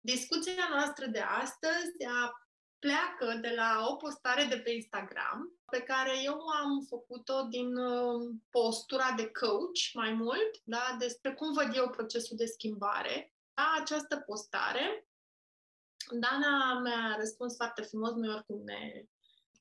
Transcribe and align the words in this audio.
Discuția 0.00 0.68
noastră 0.70 1.06
de 1.06 1.20
astăzi 1.20 1.92
pleacă 2.78 3.38
de 3.40 3.52
la 3.56 3.86
o 3.90 3.96
postare 3.96 4.44
de 4.44 4.58
pe 4.58 4.70
Instagram 4.70 5.60
pe 5.70 5.82
care 5.82 6.22
eu 6.22 6.38
am 6.48 6.84
făcut-o 6.88 7.42
din 7.42 7.76
uh, 7.76 8.34
postura 8.50 9.12
de 9.16 9.30
coach 9.30 9.92
mai 9.92 10.12
mult, 10.12 10.50
da, 10.64 10.96
despre 10.98 11.34
cum 11.34 11.52
văd 11.52 11.70
eu 11.74 11.90
procesul 11.90 12.36
de 12.36 12.46
schimbare. 12.46 13.34
La 13.54 13.76
această 13.80 14.16
postare, 14.16 15.08
Dana 16.10 16.80
mi-a 16.80 17.16
răspuns 17.18 17.56
foarte 17.56 17.82
frumos, 17.82 18.12
noi 18.12 18.34
oricum 18.34 18.62
ne... 18.64 19.04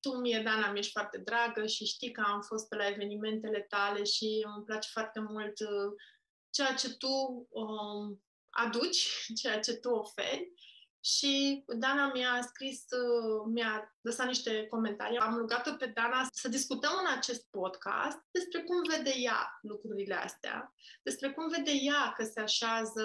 Tu 0.02 0.18
mie, 0.18 0.42
Dana, 0.44 0.72
mi-ești 0.72 0.92
foarte 0.92 1.18
dragă 1.18 1.66
și 1.66 1.86
știi 1.86 2.12
că 2.12 2.22
am 2.26 2.42
fost 2.42 2.68
pe 2.68 2.76
la 2.76 2.88
evenimentele 2.88 3.62
tale 3.62 4.04
și 4.04 4.46
îmi 4.56 4.66
place 4.66 4.90
foarte 4.92 5.20
mult 5.20 5.60
uh, 5.60 5.94
ceea 6.50 6.74
ce 6.74 6.98
tu 6.98 7.48
um, 7.50 8.24
aduci, 8.50 9.32
ceea 9.36 9.60
ce 9.60 9.74
tu 9.74 9.90
oferi. 9.90 10.52
Și 11.04 11.64
Dana 11.68 12.12
mi-a 12.14 12.42
scris, 12.48 12.86
uh, 12.92 13.52
mi-a 13.54 13.96
lăsat 14.02 14.26
niște 14.28 14.68
comentarii. 14.68 15.18
Am 15.18 15.38
rugat-o 15.38 15.74
pe 15.74 15.86
Dana 15.86 16.28
să 16.32 16.48
discutăm 16.48 16.92
în 17.00 17.18
acest 17.18 17.48
podcast 17.50 18.18
despre 18.32 18.62
cum 18.62 18.82
vede 18.96 19.14
ea 19.16 19.60
lucrurile 19.62 20.16
astea, 20.16 20.74
despre 21.04 21.32
cum 21.32 21.48
vede 21.48 21.72
ea 21.72 22.14
că 22.18 22.24
se 22.24 22.40
așează 22.40 23.04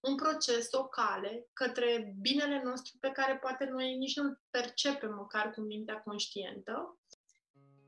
un 0.00 0.16
proces, 0.16 0.72
o 0.72 0.84
cale 0.84 1.46
către 1.52 2.14
binele 2.20 2.62
nostru 2.64 2.96
pe 3.00 3.10
care 3.10 3.36
poate 3.36 3.64
noi 3.64 3.96
nici 3.96 4.16
nu-l 4.16 4.40
percepem 4.50 5.14
măcar 5.14 5.50
cu 5.50 5.60
mintea 5.60 6.00
conștientă. 6.00 6.98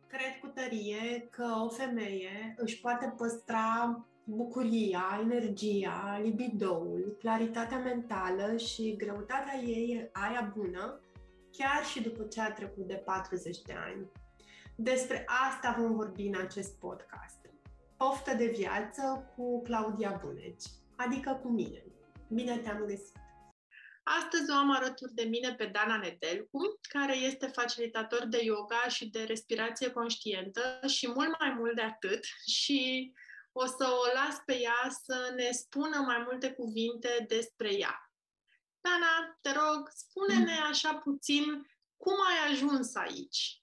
Cred 0.07 0.39
cu 0.41 0.47
tărie 0.47 1.29
că 1.31 1.45
o 1.65 1.69
femeie 1.69 2.55
își 2.57 2.81
poate 2.81 3.15
păstra 3.17 4.07
bucuria, 4.25 5.19
energia, 5.23 6.21
libidoul, 6.23 7.17
claritatea 7.19 7.79
mentală 7.79 8.57
și 8.57 8.97
greutatea 8.97 9.59
ei, 9.59 10.09
aia 10.13 10.53
bună, 10.57 11.01
chiar 11.51 11.85
și 11.85 12.03
după 12.03 12.23
ce 12.23 12.41
a 12.41 12.53
trecut 12.53 12.87
de 12.87 12.95
40 12.95 13.61
de 13.61 13.73
ani. 13.73 14.11
Despre 14.77 15.25
asta 15.49 15.77
vom 15.79 15.95
vorbi 15.95 16.27
în 16.27 16.41
acest 16.41 16.79
podcast. 16.79 17.39
Poftă 17.97 18.35
de 18.35 18.47
viață 18.47 19.33
cu 19.37 19.63
Claudia 19.63 20.21
Buneci, 20.25 20.65
adică 20.97 21.41
cu 21.43 21.49
mine. 21.49 21.85
Bine 22.29 22.57
te-am 22.59 22.85
găsit! 22.87 23.23
Astăzi 24.05 24.51
o 24.51 24.55
am 24.55 24.71
alături 24.71 25.15
de 25.15 25.23
mine 25.23 25.55
pe 25.55 25.67
Dana 25.73 25.97
Nedelcu, 25.97 26.79
care 26.89 27.17
este 27.17 27.47
facilitator 27.47 28.27
de 28.27 28.39
yoga 28.43 28.85
și 28.89 29.11
de 29.11 29.23
respirație 29.23 29.91
conștientă 29.91 30.81
și 30.87 31.09
mult 31.15 31.39
mai 31.39 31.55
mult 31.59 31.75
de 31.75 31.83
atât 31.83 32.25
și 32.47 33.13
o 33.57 33.67
să 33.67 33.89
o 34.03 34.15
las 34.15 34.43
pe 34.45 34.61
ea 34.61 34.91
să 35.03 35.33
ne 35.37 35.51
spună 35.51 35.99
mai 35.99 36.23
multe 36.25 36.53
cuvinte 36.53 37.25
despre 37.29 37.75
ea. 37.75 38.13
Dana, 38.81 39.39
te 39.41 39.53
rog, 39.53 39.89
spune-ne 39.93 40.59
mm. 40.61 40.71
așa 40.71 40.95
puțin 40.95 41.45
cum 41.97 42.15
ai 42.29 42.53
ajuns 42.53 42.95
aici. 42.95 43.63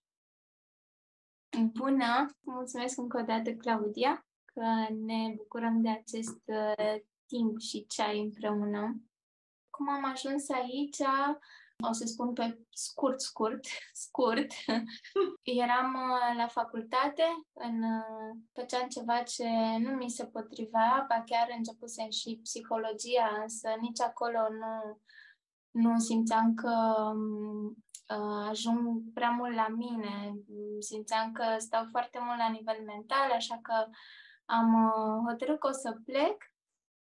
Bună! 1.73 2.25
Mulțumesc 2.39 2.97
încă 2.97 3.17
o 3.17 3.21
dată, 3.21 3.53
Claudia, 3.53 4.25
că 4.45 4.87
ne 4.89 5.33
bucurăm 5.35 5.81
de 5.81 5.89
acest 5.89 6.41
uh, 6.45 6.95
timp 7.25 7.59
și 7.59 7.85
ceai 7.87 8.19
împreună. 8.19 9.01
Cum 9.69 9.89
am 9.89 10.05
ajuns 10.05 10.49
aici? 10.49 10.97
O 11.89 11.91
să 11.91 12.05
spun 12.05 12.33
pe 12.33 12.59
scurt, 12.73 13.19
scurt, 13.19 13.65
scurt, 13.93 14.47
eram 15.61 15.93
uh, 15.93 16.37
la 16.37 16.47
facultate, 16.47 17.23
în, 17.53 17.83
uh, 17.83 18.35
făceam 18.53 18.87
ceva 18.87 19.23
ce 19.23 19.47
nu 19.79 19.91
mi 19.91 20.09
se 20.09 20.25
potrivea, 20.25 21.05
ba 21.07 21.23
chiar 21.25 21.47
începusem 21.57 22.09
și 22.09 22.39
psihologia, 22.43 23.39
însă 23.41 23.69
nici 23.79 24.01
acolo 24.01 24.39
nu, 24.49 24.99
nu 25.71 25.99
simțeam 25.99 26.53
că 26.53 27.03
um, 27.13 27.65
uh, 28.17 28.47
ajung 28.49 29.13
prea 29.13 29.29
mult 29.29 29.55
la 29.55 29.67
mine, 29.67 30.33
simțeam 30.79 31.31
că 31.31 31.43
stau 31.57 31.85
foarte 31.91 32.19
mult 32.21 32.37
la 32.37 32.49
nivel 32.49 32.83
mental, 32.85 33.31
așa 33.31 33.59
că 33.61 33.85
am 34.45 34.85
uh, 34.85 35.29
hotărât 35.29 35.59
că 35.59 35.67
o 35.67 35.71
să 35.71 35.97
plec 36.05 36.50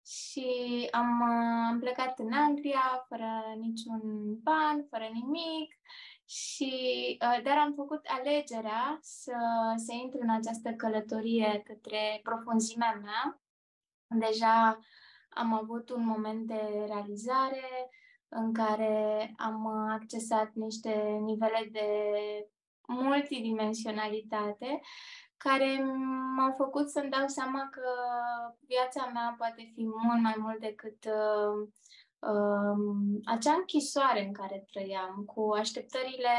și 0.07 0.87
am, 0.91 1.21
am 1.69 1.79
plecat 1.79 2.19
în 2.19 2.33
Anglia 2.33 3.05
fără 3.07 3.55
niciun 3.59 4.01
ban, 4.41 4.85
fără 4.89 5.09
nimic 5.13 5.73
și 6.25 6.71
uh, 7.21 7.43
dar 7.43 7.57
am 7.57 7.73
făcut 7.73 8.05
alegerea 8.05 8.97
să, 9.01 9.37
să 9.75 9.93
intru 9.93 10.19
în 10.21 10.29
această 10.29 10.71
călătorie 10.71 11.61
către 11.65 12.19
profunzimea 12.23 12.99
mea. 13.03 13.41
Deja 14.07 14.79
am 15.29 15.53
avut 15.53 15.89
un 15.89 16.05
moment 16.05 16.47
de 16.47 16.85
realizare 16.85 17.89
în 18.29 18.53
care 18.53 19.33
am 19.37 19.67
accesat 19.67 20.53
niște 20.53 21.17
nivele 21.21 21.69
de 21.71 21.87
multidimensionalitate 22.87 24.81
care 25.37 25.83
m-au 26.35 26.53
făcut 26.57 26.89
să-mi 26.89 27.09
dau 27.09 27.27
seama 27.27 27.69
că 27.71 27.89
viața 28.67 29.05
mea 29.05 29.35
poate 29.37 29.71
fi 29.73 29.85
mult 29.85 30.21
mai 30.21 30.35
mult 30.37 30.59
decât 30.59 31.05
uh, 31.05 31.67
uh, 32.19 32.77
acea 33.25 33.53
închisoare 33.53 34.25
în 34.25 34.33
care 34.33 34.65
trăiam, 34.71 35.23
cu 35.25 35.51
așteptările 35.53 36.37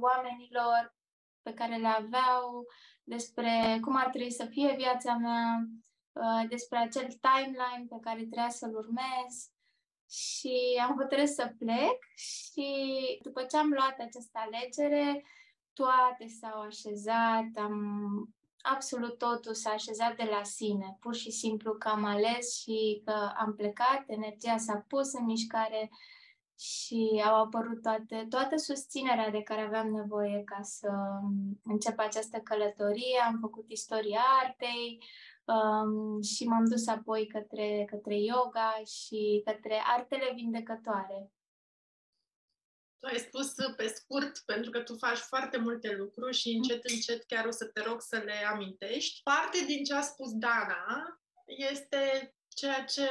oamenilor 0.00 0.96
pe 1.42 1.54
care 1.54 1.76
le 1.76 1.86
aveau 1.88 2.66
despre 3.04 3.78
cum 3.80 3.96
ar 3.96 4.08
trebui 4.08 4.32
să 4.32 4.44
fie 4.44 4.74
viața 4.76 5.14
mea, 5.14 5.64
uh, 6.12 6.48
despre 6.48 6.78
acel 6.78 7.06
timeline 7.20 7.86
pe 7.88 7.96
care 8.00 8.16
trebuia 8.16 8.48
să-l 8.48 8.74
urmez. 8.74 9.50
Și 10.10 10.80
am 10.86 10.96
hotărât 10.96 11.28
să 11.28 11.54
plec 11.58 11.98
și 12.14 12.68
după 13.22 13.42
ce 13.42 13.56
am 13.56 13.68
luat 13.68 13.98
această 13.98 14.38
alegere, 14.38 15.24
toate 15.72 16.26
s-au 16.40 16.60
așezat, 16.60 17.50
am 17.54 17.74
absolut 18.62 19.18
totul 19.18 19.54
s-a 19.54 19.70
așezat 19.70 20.16
de 20.16 20.28
la 20.30 20.42
sine, 20.42 20.96
pur 21.00 21.14
și 21.14 21.30
simplu 21.30 21.74
că 21.74 21.88
am 21.88 22.04
ales 22.04 22.60
și 22.60 23.02
că 23.04 23.32
am 23.36 23.54
plecat, 23.54 24.04
energia 24.06 24.56
s-a 24.56 24.84
pus 24.88 25.12
în 25.12 25.24
mișcare 25.24 25.90
și 26.58 27.22
au 27.26 27.42
apărut 27.42 27.82
toate, 27.82 28.26
toată 28.28 28.56
susținerea 28.56 29.30
de 29.30 29.42
care 29.42 29.60
aveam 29.60 29.88
nevoie 29.88 30.42
ca 30.44 30.62
să 30.62 30.90
încep 31.64 31.98
această 31.98 32.38
călătorie. 32.38 33.18
Am 33.26 33.38
făcut 33.40 33.64
istoria 33.70 34.20
artei 34.44 35.04
um, 35.44 36.22
și 36.22 36.44
m-am 36.44 36.64
dus 36.64 36.86
apoi 36.86 37.26
către, 37.26 37.84
către 37.90 38.16
yoga 38.18 38.80
și 38.84 39.42
către 39.44 39.82
artele 39.96 40.32
vindecătoare. 40.34 41.30
Tu 43.00 43.06
ai 43.06 43.18
spus 43.18 43.54
pe 43.76 43.86
scurt, 43.86 44.38
pentru 44.38 44.70
că 44.70 44.80
tu 44.80 44.96
faci 44.96 45.18
foarte 45.18 45.58
multe 45.58 45.94
lucruri 45.94 46.36
și 46.36 46.50
încet, 46.50 46.84
încet 46.84 47.24
chiar 47.26 47.46
o 47.46 47.50
să 47.50 47.64
te 47.64 47.82
rog 47.82 48.00
să 48.00 48.16
le 48.16 48.46
amintești. 48.52 49.20
Parte 49.22 49.64
din 49.66 49.84
ce 49.84 49.94
a 49.94 50.00
spus 50.00 50.32
Dana 50.32 51.20
este 51.46 52.34
ceea 52.54 52.84
ce 52.84 53.08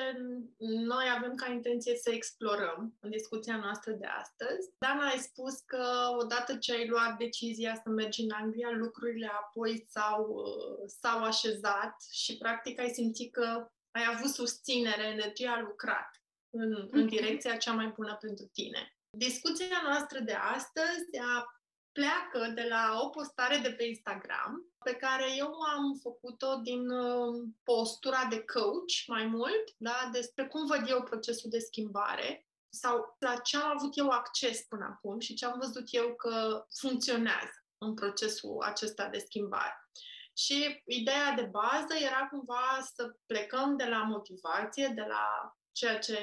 noi 0.59 1.05
avem 1.17 1.35
ca 1.35 1.51
intenție 1.51 1.95
să 1.95 2.09
explorăm 2.11 2.97
în 2.99 3.09
discuția 3.09 3.57
noastră 3.57 3.91
de 3.91 4.05
astăzi. 4.05 4.69
Dana, 4.77 5.07
ai 5.07 5.17
spus 5.17 5.59
că 5.59 5.85
odată 6.17 6.57
ce 6.57 6.73
ai 6.73 6.87
luat 6.87 7.17
decizia 7.17 7.75
să 7.83 7.89
mergi 7.89 8.21
în 8.21 8.31
Anglia, 8.31 8.69
lucrurile 8.71 9.27
apoi 9.27 9.85
s-au, 9.89 10.43
s-au 10.85 11.23
așezat 11.23 11.95
și 12.11 12.37
practic 12.37 12.79
ai 12.79 12.89
simțit 12.89 13.33
că 13.33 13.67
ai 13.91 14.03
avut 14.15 14.29
susținere, 14.29 15.03
energia 15.03 15.51
a 15.51 15.61
lucrat 15.61 16.09
în, 16.49 16.87
în 16.91 16.99
mhm. 16.99 17.07
direcția 17.07 17.57
cea 17.57 17.73
mai 17.73 17.93
bună 17.95 18.17
pentru 18.21 18.45
tine. 18.45 18.98
Discuția 19.17 19.81
noastră 19.83 20.19
de 20.19 20.33
astăzi 20.33 21.05
pleacă 21.91 22.51
de 22.55 22.65
la 22.69 22.99
o 23.03 23.09
postare 23.09 23.57
de 23.57 23.71
pe 23.71 23.83
Instagram 23.83 24.69
pe 24.83 24.93
care 24.93 25.35
eu 25.35 25.51
am 25.75 25.99
făcut-o 26.01 26.55
din 26.55 26.89
uh, 26.89 27.47
postura 27.63 28.25
de 28.29 28.43
coach 28.53 28.95
mai 29.07 29.25
mult, 29.25 29.63
da, 29.77 30.09
despre 30.11 30.47
cum 30.47 30.65
văd 30.65 30.89
eu 30.89 31.03
procesul 31.03 31.49
de 31.49 31.59
schimbare 31.59 32.47
sau 32.69 33.15
la 33.19 33.35
ce 33.35 33.57
am 33.57 33.77
avut 33.77 33.97
eu 33.97 34.09
acces 34.09 34.61
până 34.61 34.85
acum 34.85 35.19
și 35.19 35.33
ce 35.33 35.45
am 35.45 35.59
văzut 35.59 35.87
eu 35.89 36.15
că 36.15 36.65
funcționează 36.79 37.63
în 37.77 37.93
procesul 37.93 38.61
acesta 38.61 39.07
de 39.07 39.17
schimbare. 39.17 39.89
Și 40.37 40.83
ideea 40.85 41.33
de 41.35 41.41
bază 41.51 41.93
era 42.01 42.27
cumva 42.27 42.89
să 42.95 43.15
plecăm 43.25 43.77
de 43.77 43.85
la 43.85 44.03
motivație, 44.03 44.87
de 44.87 45.05
la 45.07 45.55
ceea 45.79 45.99
ce 45.99 46.19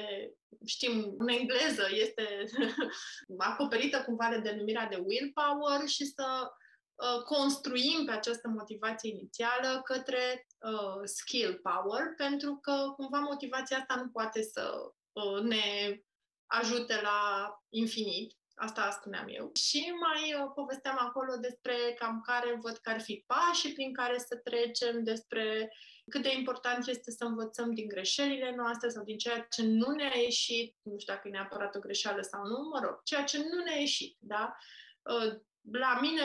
știm 0.65 1.15
în 1.17 1.27
engleză 1.27 1.87
este 1.91 2.43
acoperită 3.37 4.03
cumva 4.03 4.29
de 4.29 4.39
denumirea 4.39 4.87
de 4.87 5.03
willpower 5.05 5.87
și 5.87 6.05
să 6.05 6.51
uh, 6.95 7.21
construim 7.23 8.05
pe 8.05 8.11
această 8.11 8.47
motivație 8.47 9.09
inițială 9.09 9.81
către 9.83 10.47
uh, 10.59 11.01
skill 11.03 11.59
power, 11.63 12.03
pentru 12.17 12.59
că 12.61 12.93
cumva 12.95 13.19
motivația 13.19 13.77
asta 13.77 13.95
nu 13.95 14.09
poate 14.09 14.41
să 14.41 14.73
uh, 15.11 15.41
ne 15.41 15.97
ajute 16.45 17.01
la 17.01 17.49
infinit. 17.69 18.35
Asta 18.55 18.91
spuneam 18.91 19.27
eu. 19.29 19.51
Și 19.53 19.93
mai 20.05 20.33
uh, 20.33 20.51
povesteam 20.55 20.97
acolo 20.99 21.35
despre 21.41 21.75
cam 21.99 22.21
care 22.21 22.59
văd 22.61 22.77
că 22.77 22.89
ar 22.89 23.01
fi 23.01 23.23
pașii 23.27 23.73
prin 23.73 23.93
care 23.93 24.17
să 24.17 24.35
trecem, 24.43 25.03
despre 25.03 25.69
cât 26.09 26.21
de 26.21 26.33
important 26.33 26.87
este 26.87 27.11
să 27.11 27.23
învățăm 27.23 27.73
din 27.73 27.87
greșelile 27.87 28.55
noastre 28.55 28.89
sau 28.89 29.03
din 29.03 29.17
ceea 29.17 29.47
ce 29.49 29.63
nu 29.63 29.91
ne-a 29.91 30.15
ieșit, 30.15 30.75
nu 30.81 30.97
știu 30.97 31.13
dacă 31.13 31.27
e 31.27 31.31
neapărat 31.31 31.75
o 31.75 31.79
greșeală 31.79 32.21
sau 32.21 32.45
nu, 32.45 32.69
mă 32.73 32.79
rog, 32.83 33.03
ceea 33.03 33.23
ce 33.23 33.37
nu 33.37 33.63
ne-a 33.63 33.79
ieșit, 33.79 34.17
da? 34.19 34.55
Uh, 35.01 35.33
la 35.71 35.99
mine, 36.01 36.23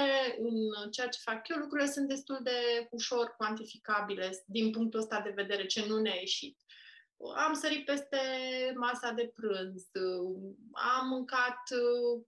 în 0.83 0.91
ceea 0.91 1.09
ce 1.09 1.21
fac 1.23 1.49
eu, 1.49 1.57
lucrurile 1.57 1.91
sunt 1.91 2.09
destul 2.09 2.39
de 2.43 2.89
ușor 2.91 3.35
cuantificabile 3.37 4.43
din 4.47 4.71
punctul 4.71 5.01
ăsta 5.01 5.21
de 5.21 5.33
vedere, 5.35 5.67
ce 5.67 5.87
nu 5.87 5.99
ne-a 5.99 6.15
ieșit 6.15 6.59
am 7.31 7.55
sărit 7.55 7.85
peste 7.85 8.19
masa 8.77 9.11
de 9.11 9.33
prânz, 9.35 9.89
am 10.73 11.09
mâncat 11.09 11.61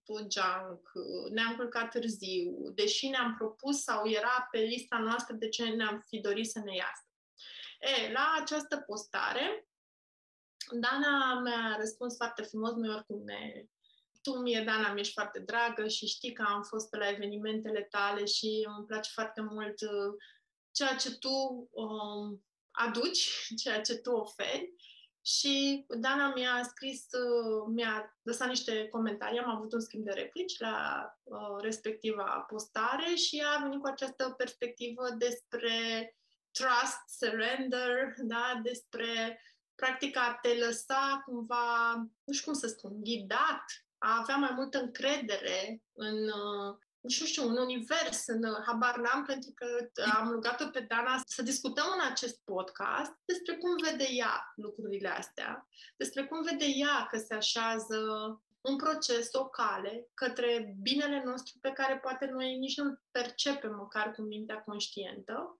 uh, 0.06 0.26
junk, 0.30 0.90
ne-am 1.32 1.56
culcat 1.56 1.90
târziu, 1.90 2.70
deși 2.74 3.08
ne-am 3.08 3.34
propus 3.38 3.82
sau 3.82 4.08
era 4.08 4.48
pe 4.50 4.58
lista 4.58 4.98
noastră 4.98 5.34
de 5.34 5.48
ce 5.48 5.64
ne-am 5.64 6.04
fi 6.08 6.20
dorit 6.20 6.50
să 6.50 6.58
ne 6.64 6.74
iasă. 6.74 7.03
E, 7.84 8.12
la 8.12 8.36
această 8.40 8.76
postare, 8.76 9.68
Dana 10.70 11.40
mi-a 11.40 11.76
răspuns 11.78 12.16
foarte 12.16 12.42
frumos, 12.42 12.72
noi 12.72 12.94
oricum 12.94 13.22
ne... 13.24 13.64
Tu 14.22 14.38
mie, 14.38 14.62
Dana, 14.64 14.92
mi-ești 14.92 15.12
foarte 15.12 15.38
dragă 15.38 15.88
și 15.88 16.06
știi 16.06 16.32
că 16.32 16.44
am 16.48 16.62
fost 16.62 16.90
pe 16.90 16.96
la 16.96 17.08
evenimentele 17.08 17.82
tale 17.82 18.24
și 18.24 18.68
îmi 18.76 18.86
place 18.86 19.10
foarte 19.12 19.40
mult 19.40 19.80
uh, 19.80 20.14
ceea 20.70 20.96
ce 20.96 21.18
tu 21.18 21.68
um, 21.70 22.44
aduci, 22.70 23.30
ceea 23.62 23.80
ce 23.80 23.94
tu 23.94 24.10
oferi. 24.10 24.74
Și 25.26 25.84
Dana 25.88 26.32
mi-a 26.34 26.62
scris, 26.62 27.06
uh, 27.12 27.64
mi-a 27.74 28.18
lăsat 28.22 28.48
niște 28.48 28.88
comentarii, 28.88 29.38
am 29.38 29.50
avut 29.50 29.72
un 29.72 29.80
schimb 29.80 30.04
de 30.04 30.12
replici 30.12 30.58
la 30.58 31.06
uh, 31.22 31.60
respectiva 31.60 32.44
postare 32.48 33.14
și 33.14 33.42
a 33.46 33.62
venit 33.62 33.80
cu 33.80 33.86
această 33.86 34.30
perspectivă 34.30 35.10
despre 35.18 35.74
trust, 36.58 36.98
surrender, 37.18 38.14
da? 38.18 38.60
despre 38.62 39.40
practic 39.74 40.16
a 40.16 40.38
te 40.42 40.54
lăsa 40.54 41.22
cumva, 41.24 41.94
nu 42.24 42.32
știu 42.32 42.50
cum 42.50 42.60
să 42.60 42.66
spun, 42.66 42.92
ghidat, 43.02 43.64
a 43.98 44.18
avea 44.20 44.36
mai 44.36 44.50
multă 44.54 44.78
încredere 44.78 45.82
în, 45.92 46.16
uh, 46.22 46.76
nici 47.00 47.20
nu 47.20 47.26
știu, 47.26 47.48
un 47.48 47.56
univers, 47.56 48.26
în 48.26 48.42
habar 48.66 48.98
n-am, 48.98 49.24
pentru 49.24 49.50
că 49.54 49.66
am 50.18 50.30
rugat-o 50.30 50.66
pe 50.66 50.80
Dana 50.80 51.20
să 51.26 51.42
discutăm 51.42 51.86
în 51.94 52.10
acest 52.10 52.40
podcast 52.44 53.12
despre 53.24 53.56
cum 53.56 53.76
vede 53.90 54.06
ea 54.10 54.52
lucrurile 54.56 55.08
astea, 55.08 55.68
despre 55.96 56.24
cum 56.24 56.42
vede 56.42 56.64
ea 56.64 57.06
că 57.10 57.18
se 57.18 57.34
așează 57.34 57.98
un 58.60 58.76
proces, 58.76 59.32
o 59.32 59.48
cale 59.48 60.08
către 60.14 60.74
binele 60.82 61.22
nostru 61.24 61.58
pe 61.60 61.70
care 61.70 61.98
poate 61.98 62.26
noi 62.26 62.56
nici 62.56 62.76
nu-l 62.76 63.02
percepem 63.10 63.74
măcar 63.74 64.12
cu 64.12 64.22
mintea 64.22 64.62
conștientă 64.62 65.58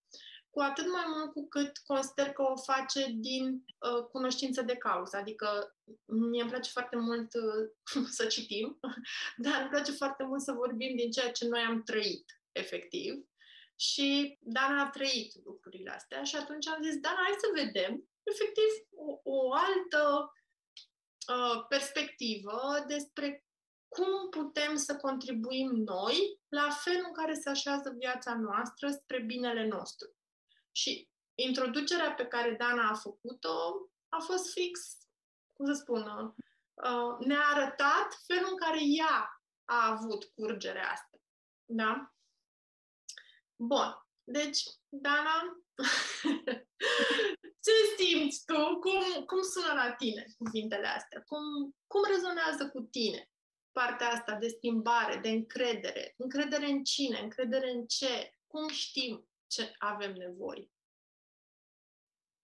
cu 0.54 0.60
atât 0.60 0.90
mai 0.92 1.04
mult 1.06 1.32
cu 1.32 1.48
cât 1.48 1.78
consider 1.86 2.32
că 2.32 2.42
o 2.42 2.56
face 2.56 3.06
din 3.14 3.64
uh, 3.78 4.04
cunoștință 4.12 4.62
de 4.62 4.76
cauză. 4.76 5.16
Adică 5.16 5.76
mie 6.04 6.42
îmi 6.42 6.50
place 6.50 6.70
foarte 6.70 6.96
mult 6.96 7.34
uh, 7.34 8.06
să 8.18 8.26
citim, 8.26 8.78
dar 9.44 9.60
îmi 9.60 9.70
place 9.70 9.92
foarte 9.92 10.24
mult 10.24 10.42
să 10.42 10.52
vorbim 10.52 10.96
din 10.96 11.10
ceea 11.10 11.30
ce 11.30 11.48
noi 11.48 11.60
am 11.60 11.82
trăit, 11.82 12.40
efectiv. 12.52 13.14
Și 13.76 14.38
Dana 14.40 14.82
a 14.82 14.90
trăit 14.90 15.44
lucrurile 15.44 15.90
astea 15.90 16.22
și 16.22 16.36
atunci 16.36 16.66
am 16.66 16.82
zis, 16.82 16.96
Dana, 16.96 17.16
hai 17.16 17.36
să 17.38 17.64
vedem, 17.64 18.08
efectiv, 18.22 18.70
o, 18.90 19.20
o 19.22 19.52
altă 19.52 20.32
uh, 21.28 21.66
perspectivă 21.68 22.84
despre 22.86 23.44
cum 23.88 24.28
putem 24.30 24.76
să 24.76 24.96
contribuim 24.96 25.70
noi 25.70 26.40
la 26.48 26.68
felul 26.70 27.04
în 27.06 27.12
care 27.12 27.34
se 27.34 27.48
așează 27.48 27.94
viața 27.98 28.34
noastră 28.34 28.90
spre 28.90 29.20
binele 29.20 29.66
nostru. 29.66 30.14
Și 30.76 31.08
introducerea 31.34 32.12
pe 32.12 32.26
care 32.26 32.54
Dana 32.54 32.88
a 32.88 32.94
făcut-o 32.94 33.74
a 34.08 34.18
fost 34.18 34.52
fix, 34.52 34.98
cum 35.52 35.66
să 35.66 35.72
spun, 35.72 36.02
uh, 36.06 37.26
ne-a 37.26 37.46
arătat 37.52 38.22
felul 38.26 38.48
în 38.50 38.56
care 38.56 38.78
ea 38.80 39.42
a 39.64 39.90
avut 39.90 40.24
curgerea 40.24 40.90
asta. 40.90 41.18
Da? 41.64 42.14
Bun. 43.56 43.98
Deci, 44.24 44.62
Dana, 44.88 45.64
ce 47.64 47.72
simți 47.96 48.44
tu? 48.44 48.78
Cum, 48.78 49.24
cum 49.24 49.42
sună 49.42 49.72
la 49.72 49.92
tine 49.92 50.24
cuvintele 50.38 50.86
astea? 50.86 51.22
Cum, 51.22 51.42
cum 51.86 52.02
rezonează 52.08 52.70
cu 52.70 52.80
tine 52.80 53.30
partea 53.72 54.08
asta 54.08 54.34
de 54.34 54.48
schimbare, 54.48 55.16
de 55.16 55.28
încredere? 55.28 56.14
Încredere 56.16 56.66
în 56.66 56.84
cine? 56.84 57.18
Încredere 57.18 57.70
în 57.70 57.86
ce? 57.86 58.34
Cum 58.46 58.68
știm 58.68 59.28
ce 59.54 59.72
avem 59.78 60.12
nevoie. 60.12 60.70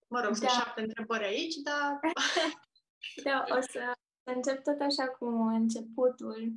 Mă 0.07 0.19
rog, 0.19 0.29
da. 0.29 0.35
sunt 0.35 0.49
șapte 0.49 0.81
întrebări 0.81 1.23
aici, 1.23 1.55
dar... 1.55 1.99
da, 3.27 3.45
o 3.57 3.61
să 3.61 3.93
încep 4.23 4.63
tot 4.63 4.79
așa 4.81 5.07
cu 5.07 5.25
începutul. 5.59 6.51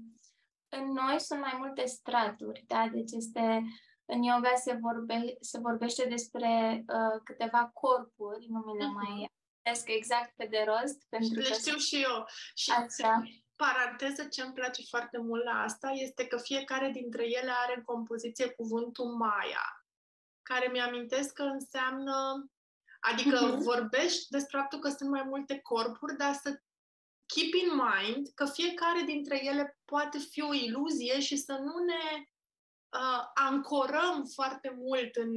În 0.68 0.92
noi 0.92 1.20
sunt 1.20 1.40
mai 1.40 1.54
multe 1.58 1.84
straturi, 1.84 2.64
da? 2.66 2.88
Deci 2.92 3.12
este... 3.12 3.62
În 4.06 4.22
yoga 4.22 4.54
se, 4.54 4.78
vorbe, 4.80 5.36
se 5.40 5.58
vorbește 5.58 6.08
despre 6.08 6.84
uh, 6.86 7.20
câteva 7.24 7.70
corpuri, 7.74 8.46
nu 8.48 8.58
mi 8.58 8.78
le 8.78 8.86
mai 8.86 9.06
amintesc 9.06 9.88
exact 9.88 10.36
pe 10.36 10.46
de 10.46 10.64
rost. 10.66 11.06
Pentru 11.08 11.40
le 11.40 11.48
că 11.48 11.52
știu 11.52 11.76
și 11.76 12.02
eu. 12.02 12.26
Și 12.54 12.70
așa. 12.70 13.22
paranteză 13.56 14.24
ce 14.24 14.42
îmi 14.42 14.52
place 14.52 14.82
foarte 14.88 15.18
mult 15.18 15.44
la 15.44 15.62
asta 15.62 15.88
este 15.90 16.26
că 16.26 16.38
fiecare 16.38 16.90
dintre 16.90 17.24
ele 17.24 17.52
are 17.62 17.74
în 17.76 17.82
compoziție 17.82 18.48
cuvântul 18.48 19.06
Maya 19.16 19.83
care 20.44 20.68
mi-amintesc 20.72 21.32
că 21.32 21.42
înseamnă, 21.42 22.46
adică 23.00 23.38
uh-huh. 23.38 23.58
vorbești 23.58 24.28
despre 24.28 24.58
faptul 24.58 24.78
că 24.78 24.88
sunt 24.88 25.10
mai 25.10 25.22
multe 25.22 25.58
corpuri, 25.58 26.16
dar 26.16 26.32
să 26.32 26.60
keep 27.26 27.52
in 27.62 27.70
mind 27.74 28.28
că 28.34 28.44
fiecare 28.46 29.02
dintre 29.06 29.44
ele 29.44 29.78
poate 29.84 30.18
fi 30.18 30.42
o 30.42 30.54
iluzie 30.54 31.20
și 31.20 31.36
să 31.36 31.52
nu 31.52 31.84
ne 31.84 32.28
uh, 32.98 33.24
ancorăm 33.34 34.24
foarte 34.34 34.74
mult 34.76 35.14
în, 35.16 35.32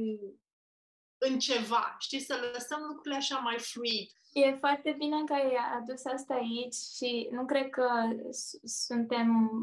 în 1.18 1.38
ceva, 1.38 1.96
știi, 1.98 2.20
să 2.20 2.50
lăsăm 2.52 2.80
lucrurile 2.80 3.16
așa 3.16 3.38
mai 3.38 3.58
fluid. 3.58 4.10
E 4.32 4.52
foarte 4.52 4.94
bine 4.98 5.24
că 5.24 5.32
ai 5.32 5.56
adus 5.76 6.04
asta 6.04 6.34
aici 6.34 6.74
și 6.96 7.28
nu 7.30 7.44
cred 7.44 7.70
că 7.70 7.88
suntem 8.64 9.60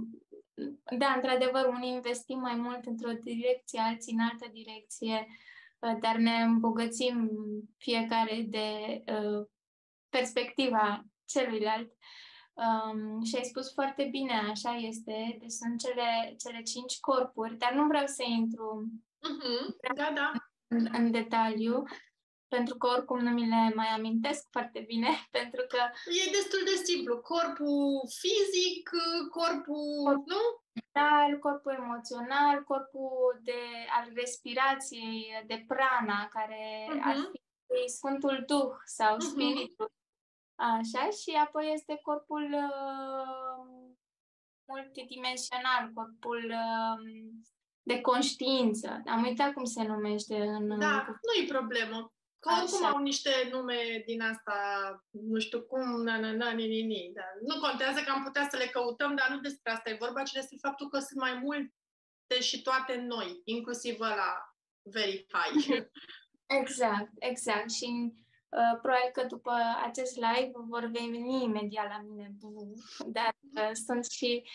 da, 0.98 1.13
într-adevăr, 1.16 1.66
unii 1.66 1.94
investim 1.94 2.40
mai 2.40 2.56
mult 2.56 2.86
într-o 2.86 3.12
direcție, 3.24 3.80
alții 3.80 4.13
în 4.13 4.19
altă 4.19 4.48
direcție, 4.52 5.28
uh, 5.80 5.98
dar 6.00 6.16
ne 6.16 6.42
îmbogățim 6.42 7.31
fiecare 7.78 8.46
de 8.48 9.04
uh, 9.12 9.48
perspectiva 10.10 11.06
celuilalt. 11.25 11.92
Um, 12.54 13.24
și 13.24 13.36
ai 13.36 13.44
spus 13.44 13.74
foarte 13.74 14.07
bine, 14.12 14.34
așa 14.34 14.75
este, 14.75 15.38
deci 15.40 15.52
sunt 15.52 15.80
cele, 15.80 16.36
cele 16.44 16.62
cinci 16.62 17.00
corpuri, 17.00 17.58
dar 17.58 17.74
nu 17.74 17.88
vreau 17.88 18.06
să 18.06 18.24
intru 18.27 18.91
uh-huh. 19.27 19.96
da, 19.96 20.12
da. 20.15 20.32
În, 20.68 20.88
în 20.91 21.12
detaliu, 21.12 21.84
pentru 22.56 22.76
că 22.78 22.88
oricum 22.88 23.20
nu 23.20 23.32
mi 23.38 23.48
le 23.48 23.64
mai 23.76 23.90
amintesc 23.98 24.48
foarte 24.52 24.80
bine, 24.88 25.10
pentru 25.40 25.64
că... 25.72 25.80
E 26.22 26.36
destul 26.40 26.62
de 26.72 26.76
simplu. 26.90 27.14
Corpul 27.18 28.10
fizic, 28.22 28.90
corpul, 29.38 30.04
Corp, 30.06 30.26
nu? 30.34 30.44
Mental, 30.78 31.40
corpul 31.40 31.74
emoțional, 31.84 32.64
corpul 32.64 33.40
de, 33.50 33.62
al 33.98 34.08
respirației, 34.22 35.44
de 35.48 35.58
prana, 35.68 36.28
care 36.36 36.64
uh-huh. 36.90 37.08
ar 37.10 37.16
fi 37.68 37.82
Sfântul 37.98 38.44
Duh 38.48 38.74
sau 38.98 39.16
uh-huh. 39.16 39.30
Spiritul. 39.32 39.92
Așa, 40.56 41.04
și 41.20 41.32
apoi 41.46 41.72
este 41.74 42.00
corpul 42.02 42.46
uh, 42.68 43.60
multidimensional, 44.74 45.92
corpul 45.94 46.44
uh, 46.66 46.98
de 47.92 48.02
conștiință. 48.02 49.02
Am 49.06 49.24
uitat 49.24 49.54
cum 49.54 49.66
se 49.66 49.84
numește 49.84 50.36
în... 50.42 50.80
Da, 50.80 51.06
nu 51.08 51.44
e 51.44 51.54
problemă. 51.58 52.16
Că 52.46 52.54
oricum 52.62 52.86
Așa. 52.86 52.94
au 52.94 53.02
niște 53.02 53.50
nume 53.52 54.04
din 54.06 54.22
asta, 54.22 54.56
nu 55.12 55.40
știu 55.40 55.62
cum, 55.62 56.04
na, 56.04 56.20
na, 56.20 56.32
na, 56.32 56.52
ni, 56.52 56.68
ni, 56.68 56.82
ni. 56.82 57.12
Da. 57.14 57.24
Nu 57.42 57.60
contează 57.60 58.00
că 58.02 58.12
am 58.12 58.24
putea 58.24 58.48
să 58.50 58.58
le 58.58 58.66
căutăm, 58.66 59.16
dar 59.16 59.30
nu 59.30 59.40
despre 59.40 59.72
asta 59.72 59.90
e 59.90 59.98
vorba, 60.00 60.24
ci 60.24 60.32
despre 60.32 60.58
faptul 60.62 60.90
că 60.90 61.00
sunt 61.00 61.20
mai 61.20 61.34
multe 61.34 62.42
și 62.42 62.62
toate 62.62 62.96
noi, 62.96 63.42
inclusiv 63.44 64.00
la 64.00 64.56
very 64.82 65.25
high. 65.34 65.86
Exact, 66.62 67.12
exact. 67.20 67.72
Și 67.72 68.14
uh, 68.50 68.80
probabil 68.82 69.10
că 69.14 69.24
după 69.24 69.54
acest 69.84 70.16
live 70.16 70.52
vor 70.54 70.86
veni 70.86 71.44
imediat 71.44 71.88
la 71.88 72.02
mine, 72.08 72.36
dar 73.06 73.36
uh, 73.56 73.70
sunt 73.86 74.06
și 74.06 74.50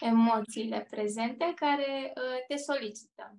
emoțiile 0.00 0.86
prezente 0.90 1.52
care 1.54 2.12
uh, 2.16 2.44
te 2.48 2.56
solicită. 2.56 3.36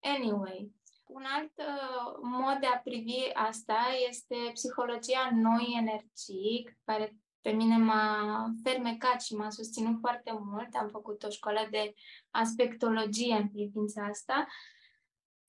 Anyway, 0.00 0.72
un 1.14 1.24
alt 1.24 1.52
uh, 1.56 2.18
mod 2.22 2.56
de 2.60 2.66
a 2.66 2.78
privi 2.78 3.32
asta 3.34 3.78
este 4.08 4.36
psihologia 4.52 5.30
noi 5.32 5.74
energii, 5.76 6.78
care 6.84 7.16
pe 7.40 7.50
mine 7.50 7.76
m-a 7.76 8.46
fermecat 8.62 9.22
și 9.22 9.34
m-a 9.34 9.50
susținut 9.50 9.96
foarte 10.00 10.32
mult. 10.40 10.74
Am 10.74 10.88
făcut 10.88 11.22
o 11.22 11.28
școală 11.28 11.66
de 11.70 11.94
aspectologie 12.30 13.34
în 13.34 13.48
privința 13.48 14.04
asta 14.04 14.46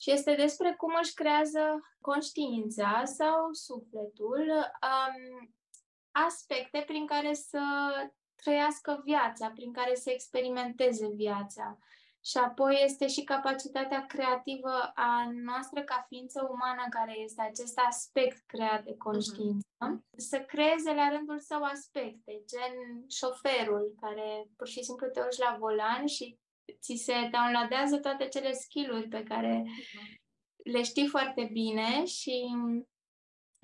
și 0.02 0.12
este 0.12 0.36
despre 0.36 0.74
cum 0.78 0.94
își 1.02 1.14
creează 1.14 1.80
conștiința 2.02 3.02
sau 3.06 3.54
sufletul 3.54 4.46
um, 4.48 5.56
aspecte 6.12 6.84
prin 6.86 7.06
care 7.06 7.34
să 7.34 7.62
trăiască 8.36 9.02
viața, 9.04 9.50
prin 9.50 9.74
care 9.74 9.96
să 9.96 10.10
experimenteze 10.10 11.08
viața. 11.08 11.78
Și 12.26 12.38
apoi 12.38 12.82
este 12.84 13.08
și 13.08 13.24
capacitatea 13.24 14.06
creativă 14.06 14.92
a 14.96 15.30
noastră 15.32 15.82
ca 15.82 16.06
ființă 16.08 16.48
umană, 16.52 16.86
care 16.90 17.20
este 17.20 17.42
acest 17.42 17.80
aspect 17.88 18.44
creat 18.46 18.84
de 18.84 18.96
conștiință, 18.98 19.68
uh-huh. 19.86 20.18
să 20.18 20.40
creeze 20.40 20.94
la 20.94 21.10
rândul 21.10 21.40
său 21.40 21.64
aspecte, 21.64 22.44
gen 22.48 23.06
șoferul, 23.10 23.96
care 24.02 24.50
pur 24.58 24.68
și 24.68 24.84
simplu 24.84 25.08
te 25.08 25.20
urci 25.20 25.38
la 25.38 25.56
volan 25.60 26.06
și 26.06 26.38
ți 26.82 26.96
se 26.96 27.30
downloadează 27.32 27.98
toate 27.98 28.28
cele 28.28 28.52
skill-uri 28.52 29.08
pe 29.08 29.24
care 29.24 29.64
uh-huh. 29.64 30.22
le 30.64 30.84
știi 30.84 31.08
foarte 31.08 31.50
bine 31.52 32.06
și 32.06 32.56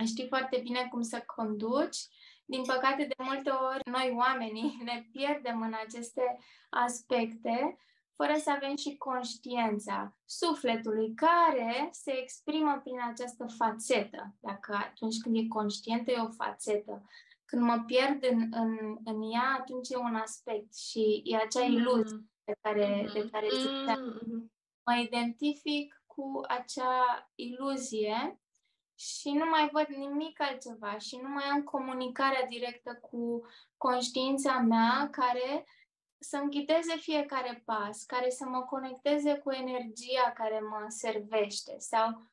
știi 0.05 0.27
foarte 0.27 0.59
bine 0.63 0.87
cum 0.91 1.01
să 1.01 1.23
conduci. 1.35 1.97
Din 2.45 2.63
păcate, 2.63 3.03
de 3.03 3.23
multe 3.23 3.49
ori, 3.49 3.89
noi 3.91 4.13
oamenii 4.17 4.77
ne 4.87 5.05
pierdem 5.11 5.61
în 5.61 5.73
aceste 5.85 6.37
aspecte 6.69 7.77
fără 8.21 8.39
să 8.39 8.51
avem 8.51 8.75
și 8.75 8.97
conștiența 8.97 10.17
sufletului 10.25 11.13
care 11.13 11.89
se 11.91 12.11
exprimă 12.21 12.79
prin 12.83 12.99
această 13.11 13.45
fațetă. 13.57 14.35
Dacă 14.39 14.73
atunci 14.73 15.17
când 15.21 15.35
e 15.35 15.47
conștientă, 15.47 16.11
e 16.11 16.27
o 16.27 16.31
fațetă. 16.31 17.09
Când 17.45 17.61
mă 17.61 17.83
pierd 17.85 18.25
în, 18.31 18.47
în, 18.51 18.97
în 19.03 19.31
ea, 19.31 19.57
atunci 19.59 19.89
e 19.89 19.97
un 19.97 20.15
aspect 20.15 20.75
și 20.75 21.21
e 21.25 21.35
acea 21.35 21.67
mm. 21.67 21.71
iluzie 21.71 22.25
de 22.43 22.53
care, 22.61 23.09
de 23.13 23.29
care 23.31 23.47
ziceam. 23.49 24.21
Mm. 24.25 24.51
Mă 24.85 24.95
identific 24.95 26.03
cu 26.05 26.41
acea 26.47 27.31
iluzie 27.35 28.39
și 28.95 29.31
nu 29.31 29.45
mai 29.49 29.69
văd 29.71 29.87
nimic 29.87 30.41
altceva 30.41 30.97
și 30.97 31.19
nu 31.21 31.29
mai 31.29 31.43
am 31.43 31.63
comunicarea 31.63 32.45
directă 32.49 32.99
cu 33.01 33.41
conștiința 33.77 34.57
mea 34.57 35.07
care 35.11 35.65
să-mi 36.23 36.49
ghideze 36.49 36.95
fiecare 36.97 37.61
pas, 37.65 38.03
care 38.03 38.29
să 38.29 38.45
mă 38.45 38.61
conecteze 38.61 39.37
cu 39.37 39.51
energia 39.51 40.31
care 40.33 40.59
mă 40.59 40.85
servește 40.87 41.75
sau 41.77 42.31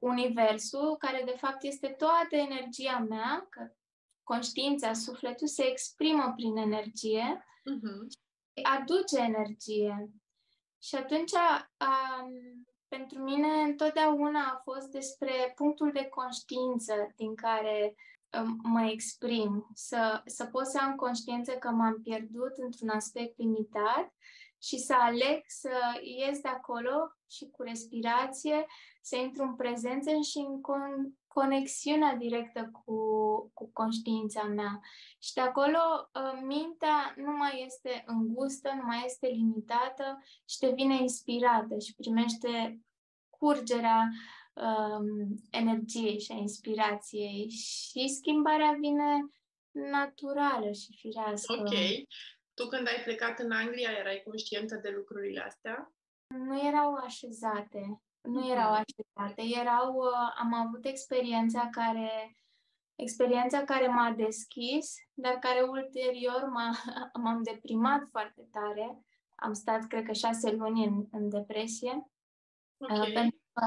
universul, 0.00 0.96
care 0.96 1.22
de 1.24 1.34
fapt 1.36 1.62
este 1.62 1.88
toată 1.88 2.36
energia 2.36 2.98
mea, 3.08 3.46
că 3.50 3.70
conștiința, 4.22 4.92
sufletul 4.92 5.46
se 5.46 5.64
exprimă 5.64 6.32
prin 6.36 6.56
energie, 6.56 7.44
uh-huh. 7.44 8.06
aduce 8.62 9.18
energie. 9.18 10.10
Și 10.82 10.94
atunci, 10.94 11.32
um, 11.32 12.66
pentru 12.88 13.22
mine, 13.22 13.48
întotdeauna 13.48 14.40
a 14.40 14.60
fost 14.62 14.86
despre 14.86 15.52
punctul 15.56 15.92
de 15.92 16.04
conștiință 16.04 17.12
din 17.16 17.34
care 17.34 17.94
mă 18.62 18.88
exprim, 18.90 19.70
să, 19.74 20.22
să 20.24 20.44
pot 20.44 20.66
să 20.66 20.78
am 20.82 20.94
conștiință 20.94 21.52
că 21.52 21.70
m-am 21.70 22.00
pierdut 22.02 22.56
într-un 22.56 22.88
aspect 22.88 23.38
limitat 23.38 24.14
și 24.62 24.78
să 24.78 24.94
aleg 24.98 25.44
să 25.46 25.70
ies 26.00 26.40
de 26.40 26.48
acolo 26.48 27.16
și 27.30 27.48
cu 27.50 27.62
respirație 27.62 28.66
să 29.00 29.16
intru 29.16 29.42
în 29.42 29.56
prezență 29.56 30.10
și 30.10 30.38
în 30.38 30.60
con- 30.60 31.24
conexiunea 31.26 32.14
directă 32.14 32.70
cu, 32.72 32.96
cu 33.54 33.70
conștiința 33.72 34.42
mea. 34.42 34.80
Și 35.18 35.32
de 35.32 35.40
acolo 35.40 35.78
ă, 36.14 36.40
mintea 36.42 37.14
nu 37.16 37.32
mai 37.36 37.62
este 37.66 38.02
îngustă, 38.06 38.72
nu 38.76 38.82
mai 38.82 39.02
este 39.04 39.26
limitată 39.26 40.22
și 40.48 40.58
devine 40.58 40.96
inspirată 41.00 41.78
și 41.78 41.94
primește 41.94 42.80
curgerea 43.30 44.08
um, 44.56 45.34
energiei 45.50 46.20
și 46.20 46.32
a 46.32 46.36
inspirației 46.36 47.48
și 47.48 48.08
schimbarea 48.08 48.76
vine 48.80 49.30
naturală 49.70 50.72
și 50.72 50.96
firească. 50.96 51.52
Ok. 51.52 51.74
Tu 52.54 52.66
când 52.68 52.86
ai 52.86 53.02
plecat 53.04 53.38
în 53.38 53.50
Anglia 53.50 53.90
erai 53.90 54.22
conștientă 54.24 54.76
de 54.76 54.90
lucrurile 54.96 55.40
astea? 55.40 55.92
Nu 56.26 56.66
erau 56.66 56.94
așezate. 56.94 58.02
Nu 58.20 58.50
erau 58.50 58.70
așezate. 58.70 59.42
Erau, 59.60 59.94
uh, 59.94 60.34
am 60.38 60.54
avut 60.54 60.84
experiența 60.84 61.68
care 61.72 62.36
experiența 62.94 63.64
care 63.64 63.86
m-a 63.86 64.10
deschis, 64.10 64.94
dar 65.14 65.34
care 65.34 65.60
ulterior 65.62 66.48
m-a, 66.48 66.70
m-am 67.22 67.42
deprimat 67.42 68.02
foarte 68.10 68.48
tare. 68.50 69.00
Am 69.34 69.52
stat, 69.52 69.86
cred 69.86 70.04
că, 70.04 70.12
șase 70.12 70.50
luni 70.50 70.84
în, 70.84 71.06
în 71.10 71.28
depresie. 71.28 72.10
Okay. 72.78 72.98
Uh, 72.98 73.12
pentru 73.12 73.40
că 73.52 73.66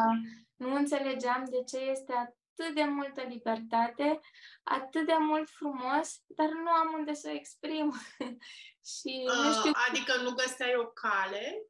nu 0.60 0.76
înțelegeam 0.76 1.46
de 1.50 1.64
ce 1.64 1.78
este 1.78 2.14
atât 2.14 2.76
de 2.76 2.84
multă 2.84 3.22
libertate, 3.22 4.20
atât 4.64 5.06
de 5.06 5.16
mult 5.20 5.50
frumos, 5.50 6.22
dar 6.26 6.50
nu 6.50 6.70
am 6.70 6.94
unde 6.94 7.14
să 7.14 7.30
o 7.30 7.36
exprim. 7.36 7.94
și 8.92 9.26
uh, 9.28 9.46
nu 9.46 9.54
știu... 9.54 9.72
Adică 9.90 10.22
nu 10.22 10.32
găseai 10.32 10.76
o 10.76 10.86
cale? 10.86 11.64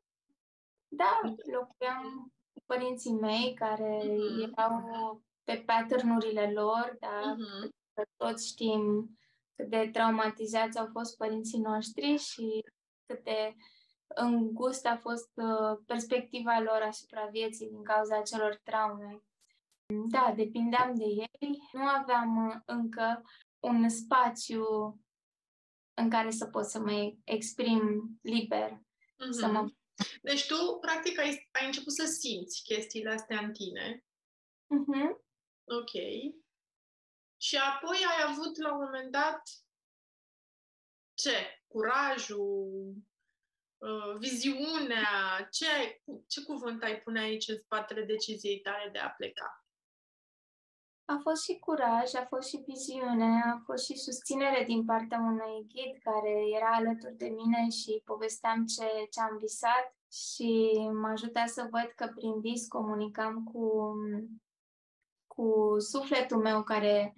Da, 0.87 1.19
locuiam 1.51 2.33
cu 2.53 2.63
părinții 2.65 3.13
mei 3.13 3.53
care 3.53 3.99
uh-huh. 4.03 4.51
erau 4.51 5.23
pe 5.43 5.63
paternurile 5.65 6.51
lor, 6.51 6.97
dar 6.99 7.35
uh-huh. 7.35 7.69
toți 8.17 8.47
știm 8.47 9.09
cât 9.55 9.69
de 9.69 9.89
traumatizați 9.93 10.79
au 10.79 10.89
fost 10.91 11.17
părinții 11.17 11.59
noștri 11.59 12.17
și 12.17 12.63
cât 13.05 13.23
de 13.23 13.55
îngust 14.15 14.85
a 14.85 14.97
fost 14.97 15.31
uh, 15.35 15.79
perspectiva 15.85 16.59
lor 16.59 16.81
asupra 16.81 17.25
vieții 17.25 17.69
din 17.69 17.83
cauza 17.83 18.17
acelor 18.17 18.55
traume. 18.63 19.23
Da, 20.09 20.33
depindeam 20.35 20.95
de 20.95 21.03
ei, 21.03 21.59
nu 21.71 21.87
aveam 21.87 22.47
uh, 22.47 22.55
încă 22.65 23.23
un 23.59 23.89
spațiu 23.89 24.65
în 25.93 26.09
care 26.09 26.31
să 26.31 26.45
pot 26.45 26.65
să 26.65 26.79
mă 26.79 27.13
exprim 27.23 27.81
liber, 28.21 28.71
mm-hmm. 28.71 29.31
să 29.31 29.47
mă... 29.47 29.71
Deci 30.21 30.47
tu, 30.47 30.77
practic, 30.81 31.19
ai, 31.19 31.49
ai 31.51 31.65
început 31.65 31.93
să 31.93 32.05
simți 32.05 32.63
chestiile 32.63 33.11
astea 33.11 33.39
în 33.39 33.53
tine. 33.53 34.03
Mm-hmm. 34.75 35.09
Ok. 35.65 35.91
Și 37.41 37.57
apoi 37.57 37.97
ai 37.97 38.31
avut, 38.31 38.57
la 38.57 38.73
un 38.73 38.83
moment 38.83 39.11
dat, 39.11 39.41
ce? 41.13 41.63
Curajul, 41.67 42.93
Uh, 43.79 44.17
viziunea, 44.17 45.47
ce, 45.51 46.01
ce 46.27 46.43
cuvânt 46.43 46.83
ai 46.83 47.01
pune 47.01 47.19
aici 47.19 47.47
în 47.47 47.57
spatele 47.57 48.03
deciziei 48.03 48.59
tale 48.59 48.89
de 48.91 48.99
a 48.99 49.09
pleca? 49.09 49.63
A 51.05 51.19
fost 51.21 51.43
și 51.43 51.59
curaj, 51.59 52.13
a 52.13 52.25
fost 52.25 52.47
și 52.49 52.63
viziune, 52.67 53.41
a 53.45 53.61
fost 53.65 53.85
și 53.85 53.97
susținere 53.97 54.63
din 54.63 54.85
partea 54.85 55.19
unui 55.19 55.67
ghid 55.67 55.97
care 56.03 56.33
era 56.55 56.69
alături 56.75 57.15
de 57.17 57.27
mine 57.27 57.69
și 57.69 58.01
povesteam 58.05 58.65
ce, 58.65 58.85
ce 59.11 59.19
am 59.19 59.37
visat 59.37 59.95
și 60.11 60.71
mă 61.01 61.07
ajuta 61.07 61.45
să 61.45 61.67
văd 61.71 61.91
că 61.95 62.11
prin 62.15 62.39
vis 62.39 62.67
comunicam 62.67 63.43
cu, 63.43 63.93
cu 65.27 65.75
sufletul 65.79 66.37
meu 66.37 66.63
care 66.63 67.13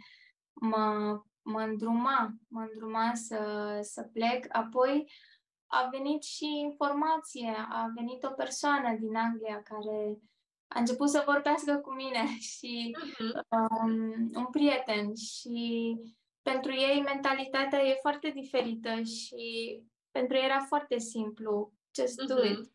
mă, 0.54 1.18
mă 1.42 1.62
îndruma, 1.62 2.34
mă 2.48 2.62
îndruma 2.62 3.12
să, 3.14 3.40
să 3.82 4.10
plec. 4.14 4.46
Apoi 4.50 5.12
a 5.74 5.88
venit 5.92 6.24
și 6.24 6.46
informație, 6.46 7.68
a 7.70 7.92
venit 7.96 8.24
o 8.24 8.30
persoană 8.30 8.96
din 9.00 9.16
Anglia 9.16 9.64
care 9.64 10.18
a 10.68 10.80
început 10.80 11.10
să 11.10 11.24
vorbească 11.26 11.76
cu 11.76 11.94
mine 11.94 12.38
și 12.52 12.98
uh-huh. 13.00 13.42
um, 13.50 14.30
un 14.34 14.46
prieten 14.52 15.16
și 15.16 15.98
pentru 16.42 16.74
ei 16.74 17.02
mentalitatea 17.02 17.80
e 17.80 17.98
foarte 18.02 18.30
diferită 18.30 19.02
și 19.02 19.80
pentru 20.12 20.38
ei 20.38 20.44
era 20.44 20.60
foarte 20.60 20.98
simplu. 20.98 21.74
Just 21.96 22.22
uh-huh. 22.22 22.28
do 22.28 22.44
it. 22.44 22.72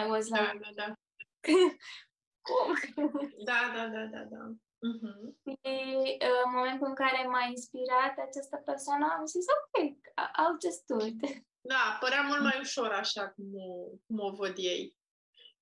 I 0.00 0.08
was 0.08 0.28
da, 0.28 0.40
like... 0.40 0.58
Da, 0.62 0.70
da, 0.74 0.86
da. 0.86 0.94
Cum? 2.46 3.30
da, 3.44 3.60
da, 3.74 3.86
da, 3.86 4.04
da, 4.04 4.22
da. 4.22 4.52
Uh-huh. 4.88 5.22
Și 5.44 5.74
uh, 6.26 6.40
în 6.44 6.50
momentul 6.54 6.86
în 6.86 6.94
care 6.94 7.26
m-a 7.26 7.44
inspirat 7.48 8.14
această 8.26 8.56
persoană, 8.64 9.14
am 9.18 9.26
zis, 9.26 9.44
ok, 9.56 9.96
I'll 10.40 10.58
just 10.66 10.86
do 10.86 11.06
it. 11.06 11.46
Da, 11.68 11.96
părea 12.00 12.22
mult 12.22 12.40
mai 12.40 12.58
ușor 12.60 12.90
așa 12.92 13.28
cum 13.28 13.44
o, 13.54 13.86
cum 14.06 14.18
o 14.18 14.30
văd 14.30 14.54
ei. 14.56 14.96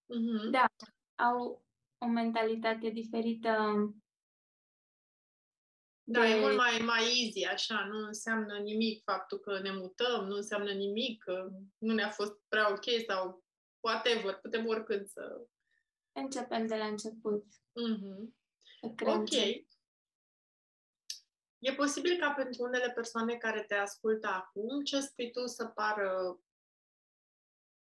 Uh-huh. 0.05 0.51
Da, 0.51 0.67
au 1.15 1.65
o 1.99 2.07
mentalitate 2.07 2.91
diferită. 2.91 3.51
Da, 6.03 6.21
de... 6.21 6.27
e 6.27 6.41
mult 6.41 6.57
mai, 6.57 6.79
mai 6.79 7.03
easy, 7.03 7.45
așa, 7.45 7.85
nu 7.85 8.07
înseamnă 8.07 8.59
nimic 8.59 9.03
faptul 9.03 9.39
că 9.39 9.61
ne 9.61 9.73
mutăm, 9.73 10.25
nu 10.25 10.35
înseamnă 10.35 10.73
nimic 10.73 11.23
că 11.23 11.49
nu 11.79 11.95
ne-a 11.95 12.11
fost 12.11 12.33
prea 12.49 12.71
ok 12.71 12.85
sau 13.07 13.45
whatever, 13.81 14.35
putem 14.35 14.67
oricând 14.67 15.07
să... 15.07 15.47
Începem 16.13 16.67
de 16.67 16.77
la 16.77 16.87
început. 16.87 17.45
Uh-huh. 17.45 18.35
Ok. 18.81 19.29
E 21.67 21.75
posibil 21.75 22.19
ca 22.19 22.31
pentru 22.31 22.63
unele 22.63 22.91
persoane 22.91 23.37
care 23.37 23.63
te 23.63 23.75
ascultă 23.75 24.27
acum, 24.27 24.85
ce 24.85 25.01
spui 25.01 25.31
tu 25.31 25.47
să 25.47 25.67
pară 25.67 26.39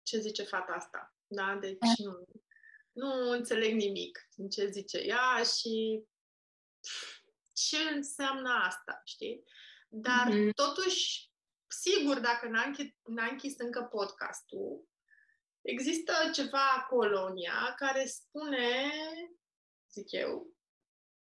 ce 0.04 0.20
zice 0.20 0.44
fata 0.44 0.72
asta. 0.74 1.16
Da? 1.28 1.56
Deci 1.56 1.98
nu, 1.98 2.28
nu 2.92 3.30
înțeleg 3.30 3.74
nimic 3.74 4.30
din 4.36 4.50
ce 4.50 4.70
zice 4.70 4.98
ea 4.98 5.44
și 5.44 6.04
ce 7.54 7.78
înseamnă 7.78 8.50
asta, 8.50 9.02
știi? 9.06 9.44
Dar 9.88 10.32
mm-hmm. 10.32 10.54
totuși, 10.56 11.32
sigur, 11.68 12.20
dacă 12.20 12.48
n-a 12.48 12.64
închis, 12.64 12.88
n-a 13.02 13.26
închis 13.26 13.58
încă 13.58 13.84
podcastul, 13.84 14.88
există 15.62 16.14
ceva 16.34 16.72
acolo 16.72 17.26
în 17.26 17.36
ea 17.38 17.74
care 17.78 18.06
spune, 18.06 18.92
zic 19.92 20.12
eu, 20.12 20.54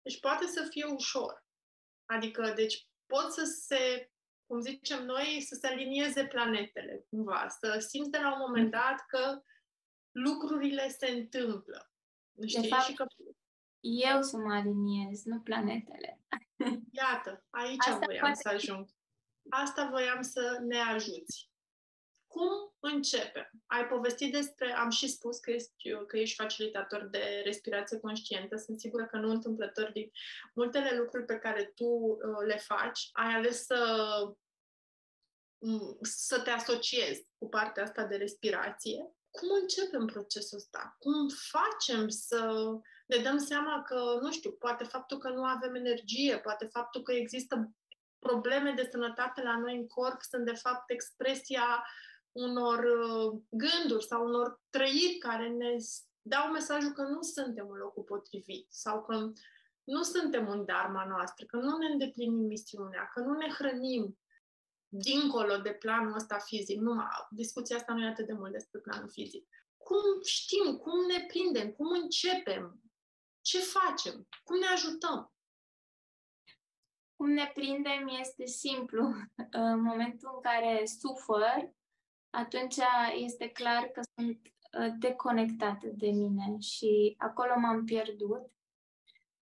deci 0.01 0.19
poate 0.19 0.45
să 0.45 0.67
fie 0.69 0.85
ușor. 0.85 1.42
Adică, 2.15 2.53
deci 2.55 2.87
pot 3.05 3.31
să 3.31 3.43
se, 3.43 4.11
cum 4.45 4.59
zicem 4.59 5.05
noi, 5.05 5.41
să 5.41 5.55
se 5.55 5.67
alinieze 5.67 6.25
planetele, 6.25 7.05
cumva, 7.09 7.47
să 7.47 7.85
simte 7.87 8.19
la 8.19 8.33
un 8.33 8.39
moment 8.47 8.71
dat 8.71 9.05
că 9.07 9.41
lucrurile 10.11 10.89
se 10.89 11.09
întâmplă. 11.09 11.91
Știi? 12.45 12.61
De 12.61 12.67
fapt, 12.67 12.83
și 12.83 12.93
că... 12.93 13.05
eu 13.79 14.21
să 14.21 14.37
mă 14.37 14.53
aliniez, 14.53 15.23
nu 15.23 15.41
planetele. 15.41 16.21
Iată, 16.91 17.45
aici 17.49 17.87
Asta 17.87 18.05
voiam 18.05 18.21
poate... 18.21 18.39
să 18.41 18.49
ajung. 18.49 18.89
Asta 19.49 19.89
voiam 19.89 20.21
să 20.21 20.57
ne 20.61 20.77
ajuți. 20.77 21.51
Cum 22.33 22.73
începem? 22.79 23.49
Ai 23.65 23.85
povestit 23.85 24.31
despre, 24.31 24.73
am 24.73 24.89
și 24.89 25.07
spus 25.07 25.39
că 25.39 25.51
ești, 25.51 25.89
că 26.07 26.17
ești 26.17 26.35
facilitator 26.35 27.07
de 27.11 27.41
respirație 27.43 27.99
conștientă. 27.99 28.57
Sunt 28.57 28.79
sigură 28.79 29.05
că 29.05 29.17
nu 29.17 29.29
întâmplător 29.29 29.91
din 29.91 30.11
multele 30.53 30.97
lucruri 30.97 31.25
pe 31.25 31.37
care 31.37 31.71
tu 31.75 31.85
uh, 31.85 32.45
le 32.45 32.57
faci, 32.57 33.09
ai 33.11 33.33
ales 33.33 33.65
să, 33.65 33.79
um, 35.57 35.97
să 36.01 36.41
te 36.41 36.49
asociezi 36.49 37.27
cu 37.37 37.49
partea 37.49 37.83
asta 37.83 38.03
de 38.03 38.15
respirație. 38.15 39.15
Cum 39.29 39.49
începem 39.61 40.05
procesul 40.05 40.57
ăsta? 40.57 40.95
Cum 40.99 41.27
facem 41.29 42.09
să 42.09 42.53
ne 43.07 43.17
dăm 43.17 43.37
seama 43.37 43.81
că, 43.81 44.19
nu 44.21 44.31
știu, 44.31 44.51
poate 44.51 44.83
faptul 44.83 45.17
că 45.17 45.29
nu 45.29 45.43
avem 45.43 45.75
energie, 45.75 46.39
poate 46.39 46.65
faptul 46.65 47.01
că 47.01 47.11
există 47.11 47.71
probleme 48.19 48.71
de 48.71 48.87
sănătate 48.91 49.41
la 49.41 49.57
noi 49.57 49.75
în 49.75 49.87
corp 49.87 50.21
sunt 50.21 50.45
de 50.45 50.53
fapt 50.53 50.89
expresia 50.89 51.85
unor 52.35 52.79
uh, 52.83 53.41
gânduri 53.49 54.05
sau 54.05 54.25
unor 54.25 54.61
trăiri 54.69 55.17
care 55.19 55.49
ne 55.49 55.75
dau 56.21 56.51
mesajul 56.51 56.91
că 56.91 57.01
nu 57.01 57.21
suntem 57.21 57.69
în 57.69 57.77
locul 57.77 58.03
potrivit 58.03 58.67
sau 58.69 59.03
că 59.03 59.31
nu 59.83 60.01
suntem 60.01 60.49
în 60.49 60.65
darma 60.65 61.05
noastră, 61.05 61.45
că 61.45 61.57
nu 61.57 61.77
ne 61.77 61.85
îndeplinim 61.85 62.45
misiunea, 62.45 63.09
că 63.13 63.19
nu 63.19 63.33
ne 63.33 63.49
hrănim 63.49 64.17
dincolo 64.87 65.57
de 65.57 65.73
planul 65.73 66.15
ăsta 66.15 66.37
fizic. 66.37 66.79
Nu, 66.79 67.01
discuția 67.29 67.75
asta 67.75 67.93
nu 67.93 68.03
e 68.03 68.07
atât 68.07 68.25
de 68.25 68.33
mult 68.33 68.51
despre 68.51 68.79
planul 68.79 69.09
fizic. 69.09 69.47
Cum 69.77 70.21
știm, 70.23 70.77
cum 70.77 71.05
ne 71.05 71.25
prindem, 71.27 71.71
cum 71.71 71.87
începem, 71.87 72.81
ce 73.41 73.59
facem, 73.59 74.27
cum 74.43 74.57
ne 74.57 74.65
ajutăm? 74.65 75.33
Cum 77.15 77.29
ne 77.29 77.51
prindem 77.53 78.07
este 78.07 78.45
simplu. 78.45 79.13
În 79.51 79.81
momentul 79.81 80.31
în 80.33 80.41
care 80.41 80.85
sufăr, 80.85 81.73
atunci 82.33 82.75
este 83.15 83.49
clar 83.49 83.83
că 83.83 84.01
sunt 84.15 84.39
uh, 84.79 84.93
deconectată 84.99 85.87
de 85.87 86.09
mine 86.09 86.59
și 86.59 87.15
acolo 87.17 87.59
m-am 87.59 87.85
pierdut. 87.85 88.51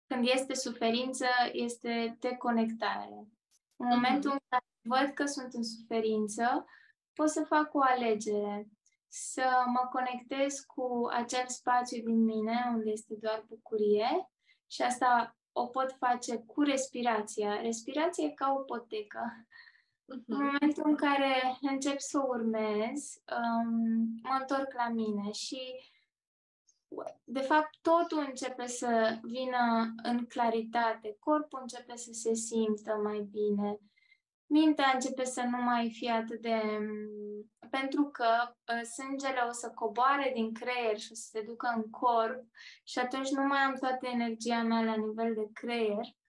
Când 0.07 0.27
este 0.27 0.53
suferință, 0.53 1.25
este 1.51 2.17
deconectare. 2.19 3.27
În 3.75 3.87
mhm. 3.87 3.95
momentul 3.95 4.31
în 4.31 4.39
care 4.49 4.65
văd 4.81 5.13
că 5.13 5.25
sunt 5.25 5.53
în 5.53 5.63
suferință, 5.63 6.65
pot 7.13 7.29
să 7.29 7.43
fac 7.43 7.73
o 7.73 7.81
alegere, 7.81 8.67
să 9.07 9.63
mă 9.65 9.89
conectez 9.91 10.59
cu 10.59 11.07
acel 11.11 11.47
spațiu 11.47 12.03
din 12.03 12.23
mine 12.23 12.71
unde 12.73 12.89
este 12.89 13.15
doar 13.19 13.45
bucurie 13.47 14.29
și 14.67 14.81
asta 14.81 15.35
o 15.51 15.65
pot 15.67 15.95
face 15.99 16.37
cu 16.37 16.61
respirația. 16.61 17.61
Respirația 17.61 18.23
e 18.23 18.29
ca 18.29 18.55
o 18.57 18.61
potecă. 18.61 19.47
Uh-huh. 20.05 20.23
În 20.27 20.45
momentul 20.45 20.83
în 20.85 20.95
care 20.95 21.57
încep 21.61 21.99
să 21.99 22.19
urmez, 22.27 23.21
um, 23.37 24.19
mă 24.23 24.37
întorc 24.39 24.73
la 24.73 24.89
mine 24.89 25.31
și 25.31 25.59
de 27.23 27.39
fapt 27.39 27.77
totul 27.81 28.25
începe 28.27 28.67
să 28.67 29.19
vină 29.23 29.93
în 30.03 30.25
claritate, 30.25 31.15
corpul 31.19 31.59
începe 31.61 31.95
să 31.95 32.09
se 32.11 32.33
simtă 32.33 32.93
mai 33.03 33.27
bine, 33.31 33.79
mintea 34.45 34.91
începe 34.93 35.23
să 35.23 35.41
nu 35.41 35.61
mai 35.61 35.91
fie 35.91 36.11
atât 36.11 36.41
de... 36.41 36.61
pentru 37.69 38.03
că 38.03 38.27
uh, 38.47 38.81
sângele 38.81 39.39
o 39.49 39.51
să 39.51 39.71
coboare 39.75 40.31
din 40.33 40.53
creier 40.53 40.99
și 40.99 41.11
o 41.11 41.15
să 41.15 41.27
se 41.31 41.41
ducă 41.41 41.73
în 41.75 41.89
corp 41.89 42.43
și 42.83 42.99
atunci 42.99 43.29
nu 43.29 43.43
mai 43.43 43.59
am 43.59 43.75
toată 43.79 44.07
energia 44.07 44.61
mea 44.61 44.81
la 44.81 44.95
nivel 44.95 45.33
de 45.33 45.49
creier, 45.53 45.97
uh, 45.97 46.20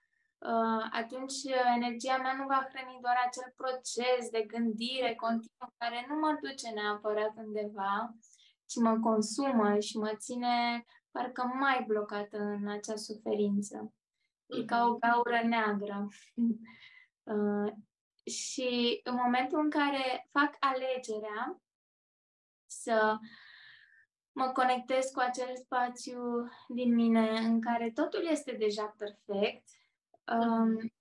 atunci 0.91 1.35
energia 1.77 2.17
mea 2.17 2.35
nu 2.39 2.47
va 2.47 2.69
hrăni 2.71 2.99
doar 3.01 3.17
acel 3.27 3.53
proces 3.57 4.31
de 4.31 4.43
gândire 4.43 5.15
continuă 5.15 5.69
care 5.79 6.07
nu 6.09 6.15
mă 6.19 6.39
duce 6.41 6.71
neapărat 6.71 7.33
undeva, 7.37 8.15
ci 8.67 8.77
mă 8.77 8.99
consumă 8.99 9.79
și 9.79 9.97
mă 9.99 10.13
ține 10.17 10.85
parcă 11.11 11.45
mai 11.45 11.85
blocată 11.87 12.39
în 12.39 12.69
acea 12.69 12.97
suferință. 12.97 13.93
E 14.47 14.65
ca 14.65 14.85
o 14.85 14.91
mhm. 14.91 14.99
gaură 14.99 15.41
neagră. 15.45 16.09
Uh, 17.25 17.73
și 18.25 19.01
în 19.05 19.15
momentul 19.15 19.59
în 19.59 19.71
care 19.71 20.29
fac 20.31 20.57
alegerea 20.59 21.63
să 22.67 23.19
mă 24.33 24.51
conectez 24.53 25.05
cu 25.11 25.21
acel 25.21 25.57
spațiu 25.57 26.49
din 26.69 26.95
mine 26.95 27.31
în 27.31 27.61
care 27.61 27.91
totul 27.91 28.27
este 28.31 28.53
deja 28.53 28.95
perfect, 28.99 29.65
um, 30.25 30.93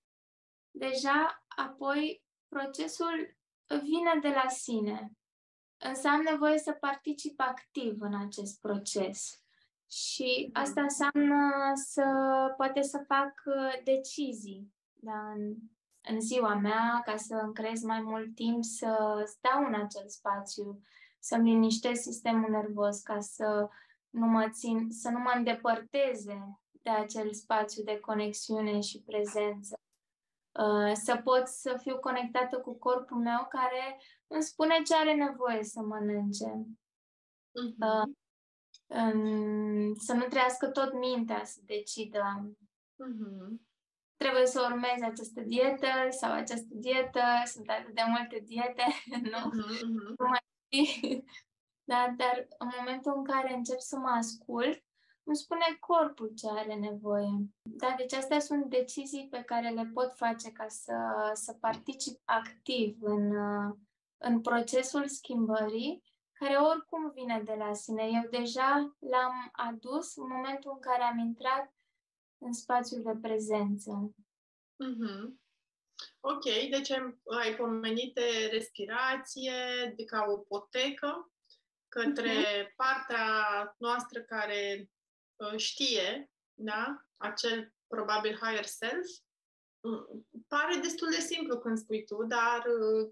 deja 0.71 1.45
apoi 1.47 2.23
procesul 2.47 3.37
vine 3.67 4.19
de 4.21 4.29
la 4.29 4.49
sine. 4.49 5.11
Însă 5.77 6.07
am 6.07 6.21
nevoie 6.21 6.57
să 6.57 6.71
particip 6.71 7.39
activ 7.39 8.01
în 8.01 8.15
acest 8.15 8.59
proces. 8.59 9.43
Și 9.89 10.49
asta 10.53 10.81
înseamnă 10.81 11.71
să 11.73 12.03
poate 12.57 12.81
să 12.81 13.03
fac 13.07 13.41
uh, 13.45 13.83
decizii 13.83 14.73
da, 14.93 15.31
în 15.31 15.55
în 16.01 16.21
ziua 16.21 16.55
mea 16.55 17.01
ca 17.05 17.17
să 17.17 17.35
îmi 17.35 17.53
creez 17.53 17.81
mai 17.81 18.01
mult 18.01 18.35
timp 18.35 18.63
să 18.63 19.23
stau 19.25 19.65
în 19.65 19.73
acel 19.73 20.07
spațiu, 20.07 20.81
să-mi 21.19 21.49
liniștesc 21.49 22.01
sistemul 22.01 22.49
nervos 22.49 23.01
ca 23.01 23.19
să 23.19 23.69
nu 24.09 24.25
mă 24.25 24.49
țin, 24.49 24.87
să 24.89 25.09
nu 25.09 25.19
mă 25.19 25.31
îndepărteze 25.35 26.59
de 26.81 26.89
acel 26.89 27.33
spațiu 27.33 27.83
de 27.83 27.99
conexiune 27.99 28.79
și 28.79 29.01
prezență. 29.01 29.75
Uh, 30.59 30.93
să 30.93 31.21
pot 31.23 31.47
să 31.47 31.77
fiu 31.81 31.99
conectată 31.99 32.59
cu 32.59 32.73
corpul 32.73 33.17
meu 33.17 33.47
care 33.49 34.01
îmi 34.27 34.43
spune 34.43 34.81
ce 34.85 34.95
are 34.95 35.13
nevoie 35.13 35.63
să 35.63 35.81
mănânce. 35.81 36.65
Uh-huh. 37.49 38.19
Să 39.97 40.13
nu 40.13 40.25
trească 40.29 40.69
tot 40.69 40.93
mintea 40.93 41.43
să 41.43 41.59
decidă 41.65 42.53
uh-huh 43.03 43.69
trebuie 44.21 44.45
să 44.45 44.69
urmezi 44.71 45.03
această 45.03 45.41
dietă 45.41 45.91
sau 46.09 46.31
această 46.31 46.73
dietă, 46.85 47.23
sunt 47.45 47.69
atât 47.69 47.93
de 47.93 48.01
multe 48.07 48.39
diete, 48.45 48.85
nu? 49.31 49.41
Uh-huh, 49.49 49.81
Nu 50.17 50.27
mai 50.27 50.43
știi. 50.65 51.23
Da, 51.83 52.13
dar 52.17 52.47
în 52.57 52.69
momentul 52.77 53.13
în 53.15 53.23
care 53.23 53.53
încep 53.53 53.79
să 53.79 53.97
mă 53.97 54.09
ascult, 54.09 54.83
îmi 55.23 55.35
spune 55.35 55.77
corpul 55.79 56.31
ce 56.35 56.47
are 56.49 56.75
nevoie. 56.75 57.29
Da, 57.61 57.93
deci 57.97 58.13
astea 58.13 58.39
sunt 58.39 58.65
decizii 58.65 59.27
pe 59.27 59.43
care 59.43 59.69
le 59.69 59.91
pot 59.93 60.13
face 60.15 60.51
ca 60.51 60.67
să, 60.67 60.93
să 61.33 61.53
particip 61.53 62.21
activ 62.25 62.97
în, 63.01 63.31
în 64.17 64.41
procesul 64.41 65.07
schimbării, 65.07 66.03
care 66.33 66.55
oricum 66.55 67.11
vine 67.11 67.41
de 67.45 67.53
la 67.57 67.73
sine. 67.73 68.03
Eu 68.03 68.41
deja 68.41 68.95
l-am 68.99 69.49
adus 69.51 70.15
în 70.15 70.27
momentul 70.27 70.71
în 70.73 70.79
care 70.79 71.03
am 71.03 71.17
intrat 71.17 71.73
în 72.37 72.53
spațiul 72.53 73.01
de 73.01 73.19
prezență. 73.21 74.13
Mm-hmm. 74.83 75.39
Ok, 76.19 76.43
deci 76.43 76.91
ai 77.39 77.55
pomenit 77.57 78.13
de 78.13 78.49
respirație, 78.51 79.53
de 79.95 80.03
ca 80.03 80.25
o 80.27 80.37
potecă 80.37 81.31
către 81.87 82.63
mm-hmm. 82.63 82.75
partea 82.75 83.25
noastră 83.77 84.21
care 84.21 84.79
uh, 84.79 85.00
știe, 85.55 86.31
da, 86.53 87.05
acel 87.17 87.73
probabil 87.87 88.39
higher 88.41 88.65
self. 88.65 89.07
Mm, 89.83 90.27
pare 90.47 90.75
destul 90.81 91.09
de 91.09 91.19
simplu 91.19 91.59
când 91.59 91.77
spui 91.77 92.03
tu, 92.05 92.23
dar 92.23 92.63
uh, 92.65 93.11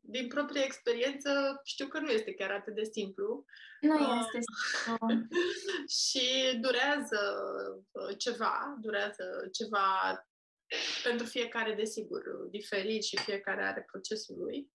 din 0.00 0.28
proprie 0.28 0.64
experiență 0.64 1.60
știu 1.64 1.86
că 1.86 1.98
nu 1.98 2.10
este 2.10 2.34
chiar 2.34 2.50
atât 2.50 2.74
de 2.74 2.84
simplu. 2.84 3.44
Nu 3.80 3.94
uh, 3.94 4.22
este 4.24 4.38
simplu. 4.40 5.28
și 6.02 6.58
durează 6.60 7.20
uh, 7.90 8.16
ceva, 8.18 8.76
durează 8.80 9.48
ceva 9.52 10.24
pentru 11.02 11.26
fiecare, 11.26 11.74
desigur, 11.74 12.22
diferit 12.50 13.04
și 13.04 13.16
fiecare 13.16 13.62
are 13.62 13.86
procesul 13.90 14.38
lui. 14.38 14.70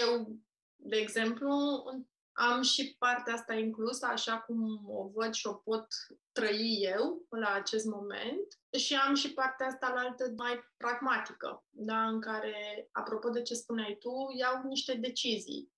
Eu, 0.00 0.36
de 0.76 0.96
exemplu, 0.96 1.82
am 2.32 2.62
și 2.62 2.96
partea 2.98 3.34
asta 3.34 3.54
inclusă, 3.54 4.06
așa 4.06 4.38
cum 4.38 4.90
o 4.90 5.08
văd 5.08 5.32
și 5.32 5.46
o 5.46 5.54
pot 5.54 5.86
trăi 6.32 6.78
eu 6.80 7.26
la 7.28 7.52
acest 7.52 7.84
moment. 7.84 8.46
Și 8.78 8.94
am 8.94 9.14
și 9.14 9.32
partea 9.32 9.66
asta 9.66 9.92
la 9.94 10.00
altă 10.00 10.32
mai 10.36 10.60
pragmatică, 10.76 11.64
da? 11.70 12.06
în 12.08 12.20
care, 12.20 12.88
apropo 12.92 13.28
de 13.28 13.42
ce 13.42 13.54
spuneai 13.54 13.96
tu, 14.00 14.10
iau 14.36 14.62
niște 14.62 14.94
decizii 14.94 15.72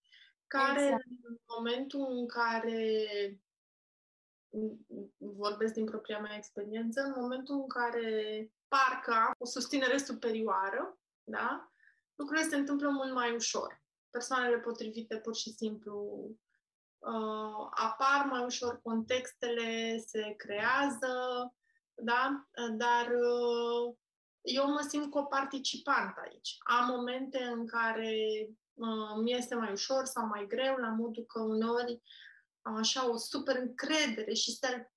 care 0.46 0.82
exact. 0.82 1.04
în 1.22 1.36
momentul 1.56 2.06
în 2.10 2.26
care 2.28 2.96
vorbesc 5.16 5.72
din 5.72 5.84
propria 5.84 6.18
mea 6.18 6.36
experiență, 6.36 7.00
în 7.00 7.12
momentul 7.16 7.54
în 7.54 7.68
care 7.68 8.50
parcă 8.68 9.12
am 9.12 9.34
o 9.38 9.44
susținere 9.44 9.98
superioară, 9.98 10.98
da? 11.22 11.72
lucrurile 12.14 12.48
se 12.48 12.56
întâmplă 12.56 12.88
mult 12.88 13.12
mai 13.12 13.34
ușor. 13.34 13.81
Persoanele 14.12 14.58
potrivite 14.58 15.16
pur 15.16 15.36
și 15.36 15.50
simplu 15.50 16.26
uh, 16.98 17.68
apar 17.70 18.26
mai 18.30 18.44
ușor, 18.44 18.80
contextele 18.82 19.98
se 20.06 20.34
creează, 20.36 21.14
da? 21.94 22.48
Dar 22.76 23.06
uh, 23.06 23.94
eu 24.40 24.70
mă 24.70 24.86
simt 24.88 25.10
coparticipant 25.10 26.16
aici. 26.16 26.56
Am 26.58 26.86
momente 26.86 27.42
în 27.42 27.66
care 27.66 28.16
uh, 28.74 29.14
mi 29.22 29.32
este 29.32 29.54
mai 29.54 29.72
ușor 29.72 30.04
sau 30.04 30.26
mai 30.26 30.46
greu, 30.46 30.76
la 30.76 30.88
modul 30.88 31.24
că 31.24 31.40
uneori 31.40 32.02
am 32.62 32.74
așa 32.74 33.10
o 33.10 33.16
super 33.16 33.56
încredere 33.56 34.34
și 34.34 34.50
se, 34.56 34.92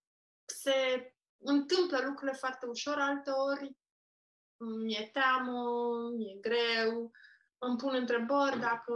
se 0.46 1.10
întâmplă 1.38 1.98
lucrurile 2.06 2.38
foarte 2.38 2.66
ușor, 2.66 2.98
alteori 3.00 3.78
mi-e 4.58 5.10
teamă, 5.14 5.62
mi-e 6.16 6.38
greu, 6.42 7.12
îmi 7.58 7.78
pun 7.78 7.96
întrebări 7.96 8.60
dacă 8.60 8.94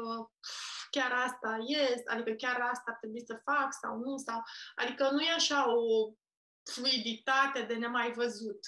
chiar 0.89 1.11
asta 1.11 1.57
este, 1.65 2.03
adică 2.05 2.31
chiar 2.31 2.61
asta 2.61 2.83
ar 2.85 2.97
trebui 2.99 3.25
să 3.25 3.41
fac 3.43 3.73
sau 3.81 3.97
nu, 3.97 4.17
sau, 4.17 4.41
adică 4.75 5.09
nu 5.11 5.21
e 5.21 5.31
așa 5.31 5.75
o 5.75 6.13
fluiditate 6.63 7.61
de 7.61 7.75
nemai 7.75 8.11
văzut, 8.11 8.59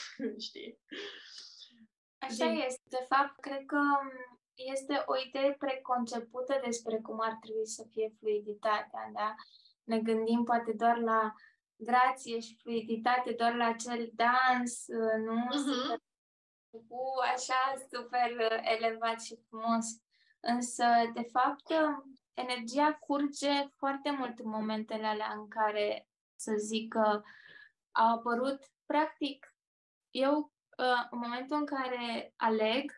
știi? 0.46 0.80
Așa 2.18 2.46
Din... 2.46 2.62
este. 2.66 2.82
De 2.88 3.04
fapt, 3.08 3.40
cred 3.40 3.64
că 3.66 3.80
este 4.54 5.02
o 5.06 5.14
idee 5.26 5.52
preconcepută 5.58 6.60
despre 6.64 6.98
cum 6.98 7.20
ar 7.20 7.38
trebui 7.40 7.66
să 7.66 7.84
fie 7.90 8.14
fluiditatea, 8.18 9.10
da? 9.12 9.34
Ne 9.84 9.98
gândim 10.00 10.44
poate 10.44 10.72
doar 10.72 10.98
la 10.98 11.34
grație 11.76 12.40
și 12.40 12.58
fluiditate, 12.62 13.32
doar 13.32 13.54
la 13.54 13.66
acel 13.66 14.10
dans, 14.14 14.84
nu? 15.26 15.46
Uh-huh. 15.46 16.09
Super, 16.70 16.86
cu 16.88 17.12
așa 17.34 17.74
super 17.92 18.52
elevat 18.62 19.22
și 19.22 19.38
frumos. 19.48 19.86
Însă, 20.40 20.84
de 21.14 21.22
fapt, 21.32 21.72
energia 22.34 22.94
curge 22.94 23.66
foarte 23.76 24.10
mult 24.10 24.38
în 24.38 24.48
momentele 24.48 25.06
alea 25.06 25.32
în 25.36 25.48
care, 25.48 26.08
să 26.36 26.52
zic 26.56 26.92
că 26.92 27.22
au 27.90 28.14
apărut, 28.14 28.58
practic, 28.86 29.54
eu, 30.10 30.52
în 31.10 31.18
momentul 31.18 31.56
în 31.56 31.66
care 31.66 32.32
aleg, 32.36 32.92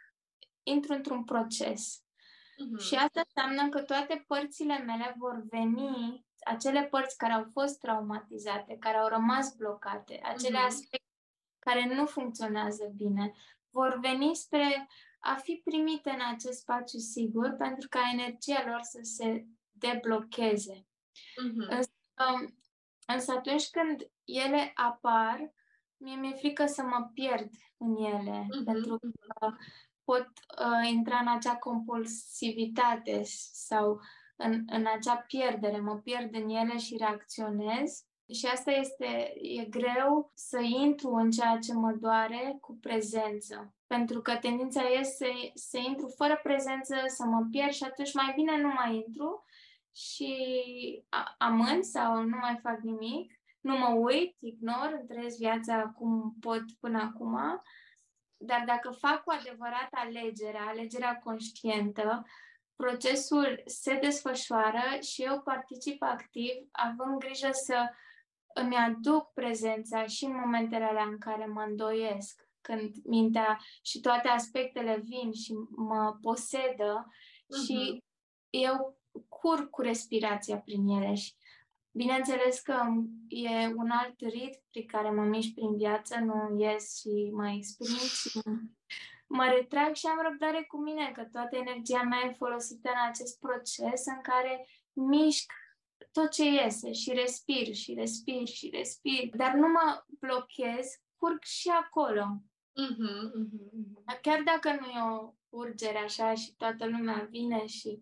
intru 0.63 0.93
într-un 0.93 1.25
proces. 1.25 1.99
Uh-huh. 1.99 2.85
Și 2.85 2.95
asta 2.95 3.21
înseamnă 3.25 3.69
că 3.69 3.83
toate 3.83 4.25
părțile 4.27 4.79
mele 4.79 5.15
vor 5.19 5.43
veni, 5.49 6.27
acele 6.45 6.85
părți 6.85 7.17
care 7.17 7.33
au 7.33 7.47
fost 7.53 7.79
traumatizate, 7.79 8.77
care 8.79 8.97
au 8.97 9.09
rămas 9.09 9.55
blocate, 9.55 10.21
acele 10.25 10.59
uh-huh. 10.59 10.67
aspecte 10.67 11.07
care 11.59 11.95
nu 11.95 12.07
funcționează 12.07 12.93
bine, 12.97 13.33
vor 13.73 13.99
veni 14.01 14.35
spre 14.35 14.89
a 15.21 15.35
fi 15.35 15.61
primite 15.65 16.11
în 16.11 16.21
acest 16.35 16.61
spațiu 16.61 16.99
sigur 16.99 17.55
pentru 17.59 17.89
ca 17.89 18.01
energia 18.13 18.65
lor 18.67 18.81
să 18.83 18.99
se 19.03 19.47
deblocheze. 19.71 20.75
Uh-huh. 20.77 21.69
Însă, 21.69 21.91
însă 23.07 23.33
atunci 23.33 23.69
când 23.71 24.11
ele 24.25 24.73
apar, 24.75 25.53
mie 25.97 26.17
mi-e 26.17 26.35
frică 26.35 26.67
să 26.67 26.83
mă 26.83 27.11
pierd 27.15 27.51
în 27.77 27.97
ele, 27.97 28.47
uh-huh. 28.47 28.65
pentru 28.65 28.99
că 28.99 29.55
pot 30.05 30.27
uh, 30.27 30.89
intra 30.91 31.19
în 31.19 31.29
acea 31.29 31.57
compulsivitate 31.57 33.23
sau 33.53 34.01
în, 34.37 34.63
în 34.67 34.87
acea 34.97 35.17
pierdere, 35.17 35.81
mă 35.81 35.99
pierd 35.99 36.35
în 36.35 36.49
ele 36.49 36.79
și 36.79 36.97
reacționez. 36.97 38.05
Și 38.29 38.47
asta 38.47 38.71
este, 38.71 39.33
e 39.35 39.65
greu 39.65 40.31
să 40.35 40.59
intru 40.61 41.11
în 41.15 41.31
ceea 41.31 41.59
ce 41.59 41.73
mă 41.73 41.93
doare 41.93 42.57
cu 42.61 42.79
prezență. 42.81 43.75
Pentru 43.87 44.21
că 44.21 44.37
tendința 44.37 44.83
este 44.89 45.11
să, 45.15 45.51
să 45.55 45.79
intru 45.79 46.13
fără 46.17 46.41
prezență, 46.43 46.95
să 47.07 47.25
mă 47.25 47.47
pierd 47.51 47.73
și 47.73 47.85
atunci 47.85 48.15
mai 48.15 48.33
bine 48.35 48.61
nu 48.61 48.69
mai 48.69 48.95
intru 48.95 49.45
și 49.95 50.35
amân 51.39 51.83
sau 51.83 52.23
nu 52.23 52.37
mai 52.41 52.59
fac 52.63 52.81
nimic, 52.81 53.41
nu 53.61 53.77
mă 53.77 53.89
uit, 53.89 54.37
ignor, 54.39 55.05
trăiesc 55.09 55.37
viața 55.37 55.95
cum 55.97 56.35
pot 56.41 56.63
până 56.81 57.01
acum 57.01 57.63
dar 58.45 58.63
dacă 58.67 58.91
fac 58.91 59.23
cu 59.25 59.31
adevărat 59.31 59.89
alegerea, 59.91 60.67
alegerea 60.67 61.19
conștientă, 61.25 62.27
procesul 62.77 63.63
se 63.67 63.95
desfășoară 63.95 64.83
și 65.01 65.23
eu 65.23 65.41
particip 65.41 66.03
activ, 66.03 66.55
având 66.71 67.19
grijă 67.19 67.49
să 67.53 67.91
îmi 68.55 68.77
aduc 68.77 69.33
prezența 69.33 70.07
și 70.07 70.25
în 70.25 70.35
momentele 70.35 70.85
alea 70.85 71.05
în 71.05 71.19
care 71.19 71.47
mă 71.47 71.65
îndoiesc, 71.69 72.49
când 72.61 72.95
mintea 73.05 73.59
și 73.83 74.01
toate 74.01 74.29
aspectele 74.29 75.03
vin 75.05 75.33
și 75.33 75.53
mă 75.77 76.17
posedă 76.23 77.07
uh-huh. 77.09 77.67
și 77.67 78.03
eu 78.51 78.99
cur 79.29 79.71
cu 79.71 79.81
respirația 79.81 80.59
prin 80.59 80.89
ele 80.89 81.15
și 81.15 81.35
Bineînțeles 81.95 82.61
că 82.61 82.83
e 83.29 83.67
un 83.67 83.91
alt 83.91 84.21
ritm 84.21 84.63
prin 84.71 84.87
care 84.87 85.11
mă 85.11 85.23
mișc 85.23 85.55
prin 85.55 85.77
viață, 85.77 86.19
nu 86.19 86.57
ies 86.59 86.99
și 86.99 87.31
mă 87.33 87.49
exprim 87.49 87.97
și 87.97 88.41
mă 89.37 89.45
retrag 89.45 89.95
și 89.95 90.07
am 90.07 90.21
răbdare 90.23 90.63
cu 90.63 90.77
mine, 90.77 91.13
că 91.15 91.25
toată 91.33 91.57
energia 91.57 92.03
mea 92.03 92.21
e 92.25 92.35
folosită 92.39 92.89
în 92.89 93.09
acest 93.09 93.39
proces 93.39 94.07
în 94.07 94.21
care 94.23 94.67
mișc 94.93 95.53
tot 96.13 96.31
ce 96.31 96.45
iese 96.45 96.93
și 96.93 97.13
respir 97.13 97.75
și 97.75 97.95
respir 97.95 98.47
și 98.47 98.71
respir, 98.73 99.29
dar 99.37 99.53
nu 99.53 99.69
mă 99.69 100.05
blochez, 100.21 100.87
curg 101.17 101.43
și 101.43 101.69
acolo. 101.69 102.43
Uh-huh, 102.81 103.31
uh-huh. 103.41 104.21
Chiar 104.21 104.43
dacă 104.43 104.79
nu 104.81 104.87
e 104.87 105.17
o 105.17 105.33
urgere 105.49 105.99
așa 105.99 106.35
și 106.35 106.55
toată 106.57 106.87
lumea 106.87 107.27
vine 107.31 107.67
și 107.67 108.01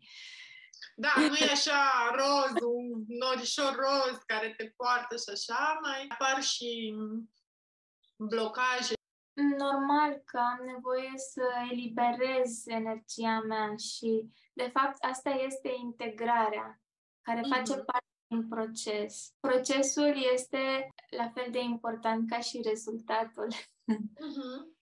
da, 0.95 1.13
nu 1.17 1.35
e 1.35 1.51
așa 1.51 1.83
roz, 2.15 2.63
un 2.63 3.05
norișor 3.07 3.75
roz 3.75 4.19
care 4.27 4.55
te 4.57 4.65
poartă 4.77 5.17
și 5.17 5.31
așa, 5.33 5.79
mai 5.83 6.07
apar 6.09 6.43
și 6.43 6.95
blocaje. 8.17 8.95
Normal 9.59 10.23
că 10.25 10.39
am 10.39 10.61
nevoie 10.65 11.13
să 11.17 11.43
eliberez 11.71 12.67
energia 12.67 13.41
mea 13.49 13.75
și, 13.77 14.31
de 14.53 14.71
fapt, 14.73 14.97
asta 15.05 15.31
este 15.31 15.75
integrarea 15.83 16.81
care 17.23 17.41
mm-hmm. 17.41 17.57
face 17.57 17.73
parte 17.73 18.07
din 18.27 18.49
proces. 18.49 19.33
Procesul 19.41 20.15
este 20.33 20.89
la 21.17 21.31
fel 21.35 21.51
de 21.51 21.61
important 21.61 22.31
ca 22.31 22.41
și 22.41 22.61
rezultatul. 22.65 23.49
Mm-hmm. 23.93 24.79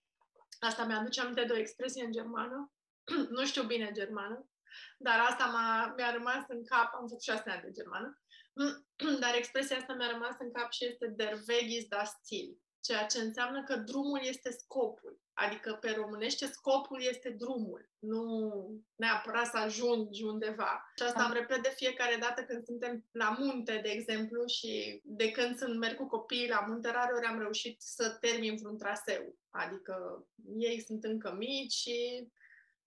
Asta 0.59 0.85
mi-aduce 0.85 1.21
aminte 1.21 1.43
de 1.43 1.53
o 1.53 1.57
expresie 1.57 2.03
în 2.05 2.11
germană. 2.11 2.71
nu 3.37 3.45
știu 3.45 3.63
bine 3.63 3.91
germană, 3.91 4.49
dar 4.97 5.19
asta 5.19 5.45
m-a, 5.45 5.93
mi-a 5.97 6.11
rămas 6.11 6.43
în 6.47 6.65
cap, 6.65 6.93
am 6.93 7.07
făcut 7.07 7.21
șase 7.21 7.49
ani 7.49 7.61
de 7.61 7.71
germană, 7.71 8.19
dar 9.21 9.35
expresia 9.35 9.77
asta 9.77 9.93
mi-a 9.93 10.11
rămas 10.11 10.35
în 10.39 10.51
cap 10.51 10.71
și 10.71 10.85
este 10.85 11.07
der 11.07 11.33
Weg 11.47 11.69
ist 11.69 11.87
das 11.87 12.11
Ziel, 12.25 12.57
ceea 12.81 13.05
ce 13.05 13.19
înseamnă 13.19 13.63
că 13.63 13.75
drumul 13.75 14.19
este 14.23 14.51
scopul. 14.51 15.19
Adică 15.33 15.73
pe 15.73 15.91
românește 15.91 16.45
scopul 16.45 17.01
este 17.01 17.29
drumul, 17.29 17.89
nu 17.99 18.81
neapărat 18.95 19.45
să 19.45 19.57
ajungi 19.57 20.23
undeva. 20.23 20.91
Și 20.97 21.03
asta 21.03 21.23
am 21.23 21.33
repet 21.33 21.63
de 21.63 21.73
fiecare 21.75 22.15
dată 22.15 22.43
când 22.43 22.65
suntem 22.65 23.05
la 23.11 23.35
munte, 23.39 23.79
de 23.83 23.89
exemplu, 23.89 24.45
și 24.45 25.01
de 25.03 25.31
când 25.31 25.57
sunt 25.57 25.77
merg 25.77 25.95
cu 25.95 26.07
copiii 26.07 26.49
la 26.49 26.65
munte, 26.67 26.91
rare 26.91 27.13
ori 27.13 27.25
am 27.25 27.39
reușit 27.39 27.81
să 27.81 28.17
termin 28.19 28.55
vreun 28.55 28.77
traseu. 28.77 29.35
Adică 29.49 30.27
ei 30.57 30.81
sunt 30.81 31.03
încă 31.03 31.35
mici 31.37 31.73
și 31.73 32.27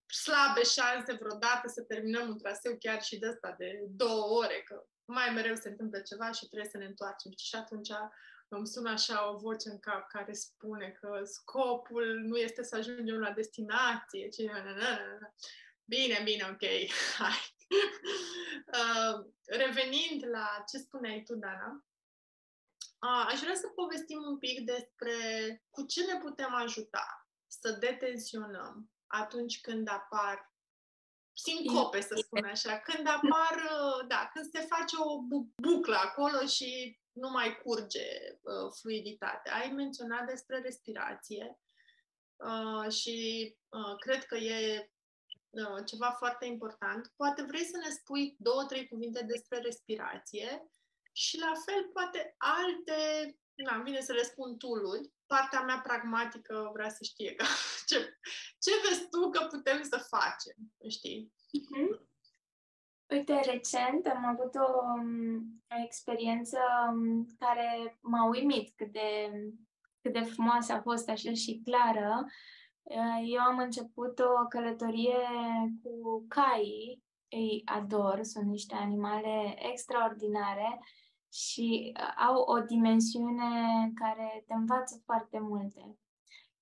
slabe 0.06 0.62
șanse 0.62 1.12
vreodată 1.12 1.68
să 1.68 1.82
terminăm 1.82 2.28
un 2.28 2.38
traseu 2.38 2.76
chiar 2.78 3.02
și 3.02 3.18
de 3.18 3.26
asta 3.26 3.54
de 3.58 3.84
două 3.88 4.36
ore, 4.38 4.62
că 4.62 4.84
mai 5.04 5.30
mereu 5.34 5.54
se 5.54 5.68
întâmplă 5.68 6.00
ceva 6.00 6.32
și 6.32 6.46
trebuie 6.46 6.70
să 6.70 6.78
ne 6.78 6.84
întoarcem. 6.84 7.32
Și 7.36 7.54
atunci 7.54 7.90
îmi 8.56 8.66
sună 8.66 8.90
așa 8.90 9.30
o 9.30 9.36
voce 9.36 9.68
în 9.68 9.78
cap 9.78 10.08
care 10.08 10.32
spune 10.32 10.90
că 11.00 11.20
scopul 11.24 12.20
nu 12.24 12.36
este 12.36 12.62
să 12.62 12.76
ajungem 12.76 13.18
la 13.18 13.30
destinație, 13.30 14.28
ci... 14.28 14.42
Bine, 15.84 16.20
bine, 16.24 16.48
ok, 16.50 16.62
hai. 17.18 17.54
Uh, 18.66 19.26
revenind 19.46 20.26
la 20.26 20.64
ce 20.70 20.78
spuneai 20.78 21.22
tu, 21.22 21.34
Dana, 21.34 21.84
uh, 22.98 23.26
aș 23.32 23.40
vrea 23.40 23.54
să 23.54 23.68
povestim 23.68 24.22
un 24.22 24.38
pic 24.38 24.60
despre 24.60 25.14
cu 25.70 25.86
ce 25.86 26.04
ne 26.04 26.18
putem 26.18 26.54
ajuta 26.54 27.28
să 27.46 27.70
detensionăm 27.72 28.90
atunci 29.06 29.60
când 29.60 29.88
apar 29.88 30.52
sincope, 31.32 32.00
să 32.00 32.14
spun 32.14 32.44
așa, 32.44 32.78
când 32.78 33.06
apar, 33.06 33.54
uh, 33.54 34.06
da, 34.08 34.30
când 34.32 34.50
se 34.50 34.60
face 34.60 34.96
o 34.98 35.20
buclă 35.56 35.96
acolo 35.96 36.46
și 36.46 37.00
nu 37.12 37.30
mai 37.30 37.60
curge 37.64 38.06
uh, 38.40 38.72
fluiditatea. 38.80 39.54
Ai 39.54 39.70
menționat 39.70 40.26
despre 40.26 40.60
respirație 40.60 41.58
uh, 42.36 42.92
și 42.92 43.48
uh, 43.68 43.96
cred 43.98 44.24
că 44.24 44.36
e 44.36 44.90
uh, 45.50 45.84
ceva 45.86 46.10
foarte 46.10 46.46
important. 46.46 47.12
Poate 47.16 47.42
vrei 47.42 47.64
să 47.64 47.76
ne 47.76 47.90
spui 47.90 48.36
două, 48.38 48.64
trei 48.64 48.88
cuvinte 48.88 49.24
despre 49.24 49.58
respirație 49.58 50.70
și 51.12 51.38
la 51.38 51.52
fel 51.64 51.90
poate 51.92 52.34
alte, 52.38 52.98
na, 53.54 53.82
vine 53.82 54.00
să 54.00 54.12
le 54.12 54.22
spun 54.22 54.56
tool 54.56 55.10
partea 55.26 55.60
mea 55.60 55.80
pragmatică 55.80 56.70
vrea 56.72 56.88
să 56.88 57.04
știe 57.04 57.34
că, 57.38 57.44
ce, 57.86 58.18
ce 58.58 58.70
vezi 58.88 59.08
tu 59.08 59.30
că 59.30 59.46
putem 59.50 59.82
să 59.82 60.06
facem, 60.08 60.56
știi? 60.88 61.32
Mm-hmm. 61.32 62.11
Uite, 63.12 63.40
recent 63.44 64.06
am 64.06 64.24
avut 64.24 64.54
o, 64.54 64.72
o 65.74 65.82
experiență 65.84 66.58
um, 66.90 67.26
care 67.38 67.98
m-a 68.00 68.28
uimit 68.28 68.72
cât 68.76 68.92
de, 68.92 69.30
cât 70.00 70.12
de 70.12 70.20
frumoasă 70.20 70.72
a 70.72 70.80
fost 70.80 71.08
așa 71.08 71.32
și 71.32 71.62
clară. 71.64 72.26
Uh, 72.82 73.22
eu 73.24 73.40
am 73.40 73.58
început 73.58 74.18
o 74.18 74.46
călătorie 74.48 75.16
cu 75.82 76.24
caii, 76.28 77.02
îi 77.28 77.62
ador, 77.64 78.22
sunt 78.22 78.46
niște 78.46 78.74
animale 78.74 79.54
extraordinare 79.70 80.80
și 81.32 81.92
uh, 81.96 82.24
au 82.28 82.42
o 82.42 82.60
dimensiune 82.60 83.50
care 83.94 84.44
te 84.46 84.54
învață 84.54 85.02
foarte 85.04 85.38
multe. 85.38 85.96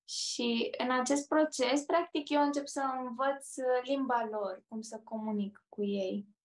Și 0.04 0.70
în 0.78 0.90
acest 0.90 1.28
proces, 1.28 1.82
practic, 1.84 2.28
eu 2.28 2.42
încep 2.42 2.66
să 2.66 2.82
învăț 3.06 3.54
limba 3.82 4.28
lor, 4.30 4.64
cum 4.68 4.80
să 4.80 5.00
comunic 5.04 5.64
cu 5.68 5.84
ei. 5.84 6.38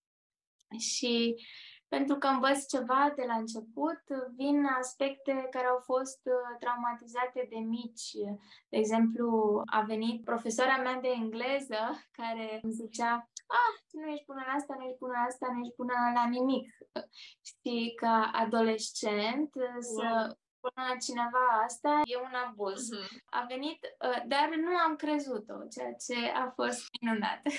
Și 0.77 1.35
pentru 1.87 2.15
că 2.15 2.27
învăț 2.27 2.67
ceva 2.67 3.13
de 3.15 3.23
la 3.27 3.33
început, 3.33 4.03
vin 4.35 4.65
aspecte 4.65 5.47
care 5.51 5.67
au 5.67 5.79
fost 5.83 6.21
uh, 6.23 6.57
traumatizate 6.59 7.47
de 7.49 7.57
mici. 7.57 8.11
De 8.69 8.77
exemplu, 8.77 9.61
a 9.65 9.81
venit 9.81 10.23
profesora 10.23 10.77
mea 10.77 10.99
de 10.99 11.07
engleză 11.07 11.81
care 12.11 12.59
îmi 12.63 12.73
zicea 12.73 13.29
ah, 13.47 13.75
tu 13.87 13.99
nu 13.99 14.07
ești 14.07 14.25
bună 14.25 14.43
la 14.47 14.53
asta, 14.53 14.75
nu 14.77 14.83
ești 14.83 14.97
bună 14.97 15.13
la 15.19 15.25
asta, 15.31 15.47
nu 15.53 15.59
ești 15.59 15.75
bună 15.75 15.93
la 16.13 16.25
nimic. 16.27 16.67
Și 17.49 17.93
ca 17.95 18.31
adolescent 18.33 19.49
wow. 19.55 19.81
să 19.95 20.37
spună 20.65 20.97
cineva 21.07 21.45
asta, 21.65 22.01
e 22.05 22.17
un 22.17 22.35
abuz. 22.45 22.89
Uh-huh. 22.89 23.23
A 23.25 23.45
venit, 23.47 23.79
uh, 23.83 24.21
dar 24.27 24.49
nu 24.65 24.75
am 24.75 24.95
crezut-o, 24.95 25.53
ceea 25.73 25.93
ce 26.05 26.17
a 26.43 26.51
fost 26.55 26.83
minunat. 27.01 27.41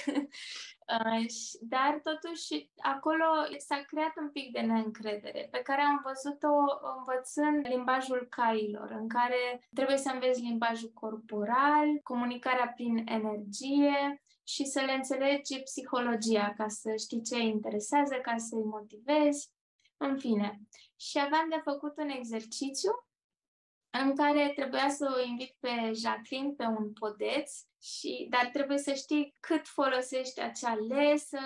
Uh, 1.01 1.25
dar 1.61 2.01
totuși 2.03 2.71
acolo 2.77 3.25
s-a 3.59 3.85
creat 3.87 4.13
un 4.21 4.31
pic 4.31 4.53
de 4.53 4.61
neîncredere 4.61 5.49
pe 5.51 5.59
care 5.59 5.83
am 5.83 6.01
văzut-o 6.05 6.55
învățând 6.97 7.67
limbajul 7.67 8.27
cailor, 8.31 8.91
în 8.91 9.09
care 9.09 9.69
trebuie 9.75 9.97
să 9.97 10.11
înveți 10.13 10.41
limbajul 10.41 10.91
corporal, 10.95 11.87
comunicarea 12.03 12.69
prin 12.69 13.05
energie 13.07 14.23
și 14.45 14.65
să 14.65 14.81
le 14.81 14.93
înțelegi 14.93 15.63
psihologia 15.63 16.55
ca 16.57 16.69
să 16.69 16.95
știi 16.97 17.23
ce 17.23 17.35
îi 17.35 17.49
interesează, 17.49 18.15
ca 18.15 18.37
să-i 18.37 18.65
motivezi, 18.65 19.51
în 19.97 20.19
fine 20.19 20.61
și 20.97 21.19
aveam 21.19 21.49
de 21.49 21.61
făcut 21.65 21.97
un 21.97 22.09
exercițiu 22.09 23.07
în 23.91 24.17
care 24.17 24.53
trebuia 24.57 24.89
să 24.89 25.15
o 25.17 25.27
invit 25.27 25.57
pe 25.61 25.93
Jacqueline 25.95 26.53
pe 26.57 26.65
un 26.65 26.93
podeț, 26.93 27.53
și, 27.83 28.27
dar 28.31 28.47
trebuie 28.53 28.79
să 28.79 28.93
știi 28.93 29.35
cât 29.41 29.67
folosești 29.67 30.41
acea 30.41 30.75
lesă, 30.75 31.39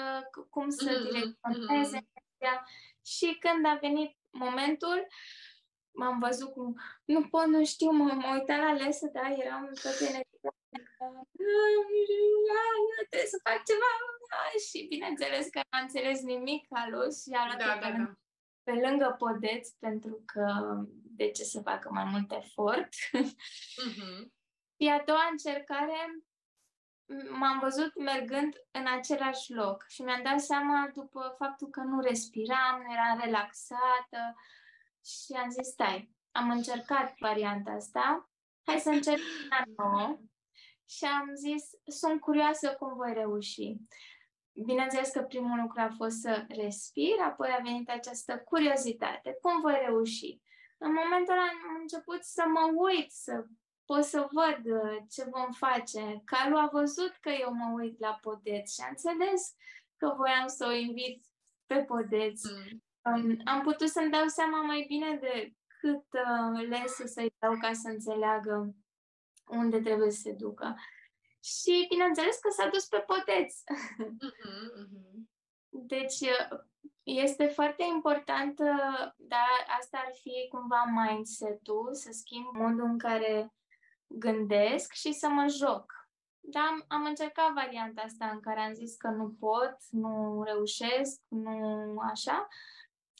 cum 0.51 0.71
să 0.71 0.91
mm-hmm. 0.91 1.13
direcționeze 1.13 1.99
mm-hmm. 1.99 2.89
Și 3.05 3.37
când 3.39 3.67
a 3.67 3.79
venit 3.81 4.17
momentul, 4.31 5.07
m-am 5.91 6.19
văzut 6.19 6.53
cum, 6.53 6.75
nu 7.05 7.29
pot, 7.29 7.47
nu 7.47 7.65
știu, 7.65 7.91
mă, 7.91 8.13
mă 8.13 8.37
uitam 8.39 8.61
la 8.61 8.73
lesă, 8.73 9.11
da, 9.13 9.35
eram 9.39 9.71
tot 9.83 10.01
energia, 10.01 10.55
trebuie 13.09 13.29
să 13.29 13.41
fac 13.43 13.65
ceva, 13.65 13.91
și 14.69 14.87
bineînțeles 14.89 15.49
că 15.49 15.61
n-am 15.71 15.83
înțeles 15.83 16.21
nimic 16.21 16.67
alos 16.69 17.23
și 17.23 17.31
a 17.33 17.57
da, 17.59 17.79
da, 17.81 17.91
da 17.91 18.15
pe 18.63 18.73
lângă 18.73 19.15
podeț, 19.19 19.69
pentru 19.69 20.23
că 20.25 20.45
de 21.03 21.31
ce 21.31 21.43
să 21.43 21.61
facă 21.61 21.89
mai 21.93 22.05
mult 22.05 22.33
efort. 22.33 22.89
Uh-huh. 22.89 24.25
Și 24.81 24.89
a 24.89 25.03
doua 25.07 25.29
încercare 25.31 26.25
m-am 27.31 27.59
văzut 27.59 27.99
mergând 27.99 28.55
în 28.71 28.87
același 28.87 29.53
loc 29.53 29.85
și 29.89 30.03
mi-am 30.03 30.23
dat 30.23 30.41
seama 30.41 30.91
după 30.95 31.35
faptul 31.39 31.69
că 31.69 31.81
nu 31.81 32.01
respiram, 32.01 32.83
nu 32.83 32.93
eram 32.93 33.21
relaxată 33.25 34.35
și 35.05 35.33
am 35.33 35.51
zis, 35.51 35.67
stai, 35.67 36.15
am 36.31 36.51
încercat 36.51 37.15
varianta 37.19 37.71
asta, 37.71 38.31
hai 38.67 38.79
să 38.79 38.89
încerc 38.89 39.21
una 39.45 39.63
nouă 39.77 40.19
și 40.95 41.05
am 41.05 41.35
zis, 41.35 41.71
sunt 42.01 42.21
curioasă 42.21 42.75
cum 42.79 42.95
voi 42.95 43.13
reuși. 43.13 43.77
Bineînțeles 44.53 45.11
că 45.11 45.23
primul 45.23 45.61
lucru 45.61 45.81
a 45.81 45.95
fost 45.97 46.17
să 46.17 46.45
respir, 46.49 47.19
apoi 47.21 47.49
a 47.59 47.63
venit 47.63 47.91
această 47.91 48.39
curiozitate. 48.39 49.39
Cum 49.41 49.61
voi 49.61 49.79
reuși? 49.87 50.39
În 50.79 50.93
momentul 50.93 51.33
ăla 51.33 51.43
am 51.43 51.77
început 51.81 52.23
să 52.23 52.45
mă 52.47 52.65
uit, 52.89 53.11
să 53.11 53.45
pot 53.85 54.05
să 54.05 54.29
văd 54.33 54.75
uh, 54.77 54.97
ce 55.11 55.25
vom 55.25 55.53
face. 55.53 56.23
Calu 56.25 56.57
a 56.57 56.69
văzut 56.73 57.13
că 57.21 57.31
eu 57.31 57.53
mă 57.53 57.81
uit 57.81 57.99
la 57.99 58.19
podeț 58.21 58.75
și 58.75 58.81
a 58.85 58.89
înțeles 58.89 59.55
că 59.97 60.15
voiam 60.17 60.47
să 60.47 60.67
o 60.69 60.73
invit 60.73 61.25
pe 61.67 61.85
podeț. 61.85 62.41
Mm. 62.45 62.83
Um, 63.03 63.41
am 63.45 63.63
putut 63.63 63.89
să-mi 63.89 64.11
dau 64.11 64.27
seama 64.27 64.61
mai 64.63 64.85
bine 64.89 65.19
de 65.21 65.55
cât 65.81 66.07
uh, 66.13 66.69
lesă 66.69 67.07
să-i 67.07 67.35
dau 67.39 67.59
ca 67.61 67.73
să 67.73 67.89
înțeleagă 67.89 68.75
unde 69.47 69.81
trebuie 69.81 70.11
să 70.11 70.21
se 70.21 70.33
ducă. 70.33 70.77
Și 71.43 71.87
bineînțeles 71.89 72.39
că 72.39 72.51
s-a 72.51 72.69
dus 72.69 72.87
pe 72.87 72.99
poteț. 72.99 73.55
Uh-huh, 73.75 74.31
uh-huh. 74.81 75.29
Deci 75.69 76.19
este 77.03 77.47
foarte 77.47 77.85
important, 77.95 78.61
dar 79.17 79.67
asta 79.79 79.99
ar 79.99 80.13
fi 80.21 80.49
cumva 80.51 80.85
mindset-ul, 80.85 81.95
să 81.95 82.09
schimb 82.13 82.47
modul 82.53 82.85
în 82.85 82.99
care 82.99 83.55
gândesc 84.07 84.93
și 84.93 85.13
să 85.13 85.29
mă 85.29 85.47
joc. 85.49 86.09
Dar 86.41 86.63
am, 86.63 86.85
am 86.89 87.05
încercat 87.05 87.53
varianta 87.53 88.03
asta 88.03 88.27
în 88.27 88.41
care 88.41 88.61
am 88.61 88.73
zis 88.73 88.97
că 88.97 89.09
nu 89.09 89.37
pot, 89.39 89.77
nu 89.91 90.43
reușesc, 90.43 91.21
nu 91.29 91.99
așa. 91.99 92.49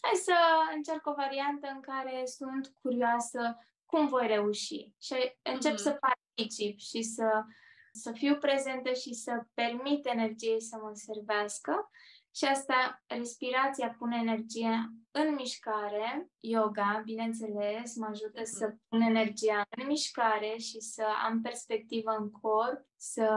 Hai 0.01 0.15
să 0.15 0.35
încerc 0.75 1.07
o 1.07 1.15
variantă 1.15 1.69
în 1.75 1.81
care 1.81 2.23
sunt 2.25 2.73
curioasă 2.83 3.57
cum 3.87 4.07
voi 4.07 4.27
reuși 4.27 4.95
și 5.01 5.39
încep 5.43 5.73
uh-huh. 5.73 5.83
să 5.83 5.99
particip 6.01 6.79
și 6.79 7.03
să 7.03 7.45
să 7.93 8.13
fiu 8.13 8.37
prezentă 8.37 8.93
și 8.93 9.15
să 9.15 9.43
permit 9.55 10.07
energiei 10.07 10.61
să 10.61 10.79
mă 10.83 10.91
servească. 10.95 11.91
Și 12.35 12.45
asta, 12.45 13.03
respirația 13.07 13.95
pune 13.99 14.17
energie 14.21 14.93
în 15.11 15.35
mișcare, 15.35 16.31
yoga, 16.41 17.03
bineînțeles, 17.05 17.97
mă 17.97 18.07
ajută 18.11 18.41
să 18.45 18.67
mhm. 18.67 18.81
pun 18.89 19.01
energia 19.01 19.63
în 19.71 19.87
mișcare 19.87 20.57
și 20.59 20.81
să 20.81 21.05
am 21.25 21.41
perspectivă 21.41 22.11
în 22.19 22.31
corp, 22.31 22.87
să 22.97 23.29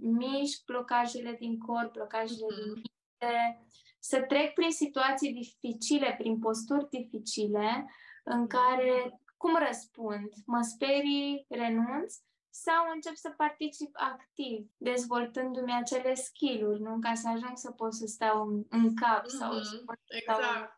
mișc 0.00 0.64
blocajele 0.64 1.36
din 1.38 1.58
corp, 1.58 1.92
blocajele 1.92 2.46
din 2.54 2.70
mhm. 2.70 2.74
minte, 2.74 3.66
să 3.98 4.20
trec 4.20 4.52
prin 4.52 4.70
situații 4.70 5.32
dificile, 5.32 6.14
prin 6.18 6.38
posturi 6.38 6.88
dificile, 6.88 7.90
în 8.24 8.40
mhm. 8.40 8.48
care 8.48 9.20
cum 9.36 9.56
răspund? 9.66 10.32
Mă 10.46 10.60
sperii, 10.62 11.46
renunț 11.48 12.14
sau 12.64 12.90
încep 12.94 13.14
să 13.14 13.30
particip 13.30 13.90
activ, 13.92 14.70
dezvoltându-mi 14.76 15.78
acele 15.82 16.14
skill-uri, 16.14 16.80
nu? 16.80 16.98
Ca 16.98 17.14
să 17.14 17.28
ajung 17.28 17.56
să 17.58 17.70
pot 17.70 17.94
să 17.94 18.06
stau 18.06 18.46
în, 18.46 18.64
în 18.68 18.94
cap 18.94 19.22
mm-hmm. 19.22 19.38
sau 19.38 19.62
să 19.62 19.76
pot 19.76 19.98
să 20.04 20.16
exact. 20.16 20.42
stau 20.42 20.74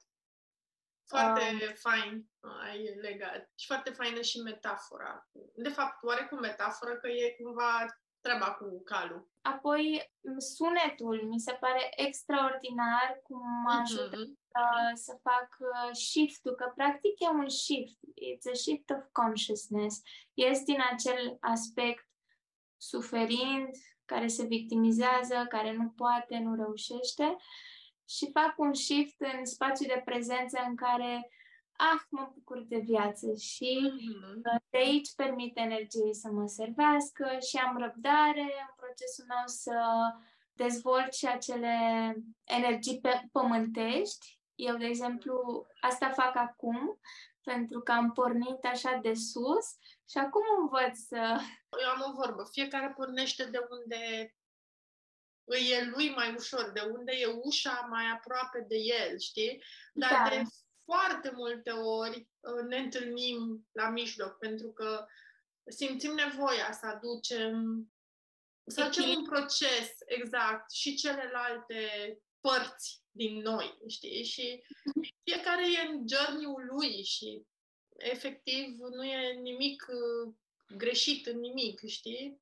Foarte 1.08 1.40
um, 1.52 1.74
fain 1.74 2.30
ai 2.40 2.94
legat. 3.00 3.50
Și 3.54 3.66
foarte 3.66 3.90
faină 3.90 4.20
și 4.20 4.40
metafora. 4.40 5.28
De 5.54 5.68
fapt, 5.68 6.02
oarecum 6.02 6.38
metaforă 6.38 6.96
că 6.96 7.08
e 7.08 7.36
cumva 7.42 7.86
treaba 8.20 8.50
cu 8.50 8.82
calul. 8.84 9.28
Apoi, 9.40 10.12
sunetul 10.38 11.26
mi 11.28 11.40
se 11.40 11.52
pare 11.52 11.90
extraordinar 11.96 13.20
cum 13.22 13.38
mă 13.38 13.72
mhm. 13.72 13.80
ajută 13.80 14.16
uh, 14.18 14.92
să 14.94 15.18
fac 15.22 15.48
uh, 15.58 15.94
shift-ul, 15.94 16.54
că 16.54 16.72
practic 16.76 17.20
e 17.20 17.28
un 17.28 17.48
shift, 17.48 17.98
it's 17.98 18.50
a 18.52 18.54
shift 18.54 18.90
of 18.90 19.02
consciousness. 19.12 20.00
Este 20.34 20.72
din 20.72 20.82
acel 20.90 21.36
aspect 21.40 22.06
suferind, 22.76 23.70
care 24.04 24.26
se 24.26 24.46
victimizează, 24.46 25.46
care 25.48 25.72
nu 25.72 25.88
poate, 25.88 26.38
nu 26.38 26.54
reușește 26.54 27.36
și 28.08 28.30
fac 28.32 28.54
un 28.56 28.74
shift 28.74 29.16
în 29.18 29.44
spațiu 29.44 29.86
de 29.86 30.02
prezență 30.04 30.64
în 30.68 30.76
care 30.76 31.30
ah, 31.78 32.00
mă 32.08 32.30
bucur 32.34 32.58
de 32.62 32.78
viață 32.78 33.34
și 33.34 33.90
mm-hmm. 33.90 34.40
de 34.70 34.78
aici 34.78 35.14
permit 35.14 35.56
energiei 35.56 36.14
să 36.14 36.28
mă 36.30 36.46
servească 36.46 37.38
și 37.48 37.56
am 37.56 37.78
răbdare 37.78 38.40
în 38.40 38.74
procesul 38.76 39.24
meu 39.28 39.46
să 39.46 39.78
dezvolt 40.52 41.12
și 41.12 41.26
acele 41.26 41.76
energii 42.44 43.00
pe 43.00 43.28
pământești. 43.32 44.40
Eu, 44.54 44.76
de 44.76 44.84
exemplu, 44.86 45.66
asta 45.80 46.10
fac 46.10 46.36
acum 46.36 46.98
pentru 47.42 47.80
că 47.80 47.92
am 47.92 48.12
pornit 48.12 48.64
așa 48.64 48.98
de 49.02 49.14
sus 49.14 49.66
și 50.10 50.18
acum 50.18 50.42
învăț 50.60 50.98
să... 50.98 51.40
Eu 51.82 51.88
am 51.94 52.04
o 52.08 52.12
vorbă, 52.12 52.48
fiecare 52.50 52.92
pornește 52.96 53.44
de 53.44 53.58
unde 53.70 54.32
îi 55.44 55.70
e 55.70 55.84
lui 55.84 56.14
mai 56.14 56.34
ușor, 56.34 56.70
de 56.74 56.80
unde 56.80 57.12
e 57.12 57.26
ușa 57.26 57.86
mai 57.90 58.04
aproape 58.14 58.64
de 58.68 58.76
el, 58.76 59.18
știi? 59.18 59.62
Dar 59.92 60.10
da. 60.10 60.28
de 60.28 60.42
foarte 60.92 61.30
multe 61.34 61.70
ori 61.70 62.28
uh, 62.40 62.64
ne 62.68 62.76
întâlnim 62.76 63.68
la 63.72 63.88
mijloc, 63.88 64.38
pentru 64.38 64.72
că 64.72 65.06
simțim 65.66 66.14
nevoia 66.14 66.72
să 66.72 66.86
aducem 66.86 67.82
să 68.66 68.82
facem 68.82 69.08
un 69.08 69.24
proces, 69.24 69.94
exact, 70.06 70.70
și 70.70 70.94
celelalte 70.94 71.82
părți 72.40 73.02
din 73.10 73.38
noi, 73.38 73.78
știi? 73.86 74.24
Și 74.24 74.62
fiecare 75.24 75.72
e 75.72 75.88
în 75.88 76.04
journey-ul 76.08 76.66
lui 76.70 77.04
și 77.04 77.46
efectiv 77.96 78.78
nu 78.78 79.04
e 79.04 79.32
nimic 79.32 79.86
uh, 79.88 80.34
greșit 80.76 81.26
în 81.26 81.38
nimic, 81.38 81.80
știi? 81.86 82.40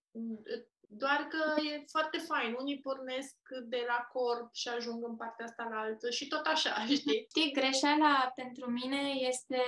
Doar 0.89 1.27
că 1.29 1.61
e 1.61 1.85
foarte 1.87 2.19
fain. 2.19 2.57
Unii 2.59 2.81
pornesc 2.81 3.37
de 3.65 3.85
la 3.87 4.09
corp 4.13 4.55
și 4.55 4.69
ajung 4.69 5.05
în 5.05 5.17
partea 5.17 5.45
asta 5.45 5.69
la 5.71 5.81
altă 5.81 6.11
și 6.11 6.27
tot 6.27 6.47
așa, 6.47 6.85
știi? 6.97 7.27
Știi, 7.29 7.53
greșeala 7.53 8.33
pentru 8.35 8.71
mine 8.71 9.11
este 9.29 9.63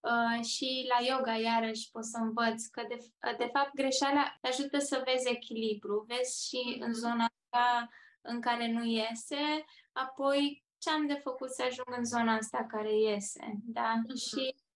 uh, 0.00 0.44
și 0.44 0.86
la 0.88 1.06
yoga, 1.06 1.36
iarăși, 1.36 1.90
pot 1.90 2.04
să 2.04 2.18
învăț 2.20 2.66
că, 2.66 2.84
de, 2.88 2.96
uh, 2.98 3.36
de 3.38 3.48
fapt, 3.52 3.74
greșeala 3.74 4.38
ajută 4.40 4.78
să 4.78 5.02
vezi 5.04 5.28
echilibru. 5.28 6.04
Vezi 6.08 6.46
și 6.48 6.76
în 6.80 6.90
mhm. 6.90 6.98
zona 6.98 7.24
asta 7.24 7.88
în 8.20 8.40
care 8.40 8.72
nu 8.72 8.84
iese, 8.84 9.64
apoi 9.92 10.64
ce 10.78 10.90
am 10.90 11.06
de 11.06 11.14
făcut 11.14 11.50
să 11.50 11.62
ajung 11.62 11.94
în 11.96 12.04
zona 12.04 12.34
asta 12.34 12.66
care 12.68 12.94
iese, 12.94 13.54
da? 13.64 13.92
Uh-huh. 13.92 14.28
Și 14.28 14.54
Uh, 14.54 14.69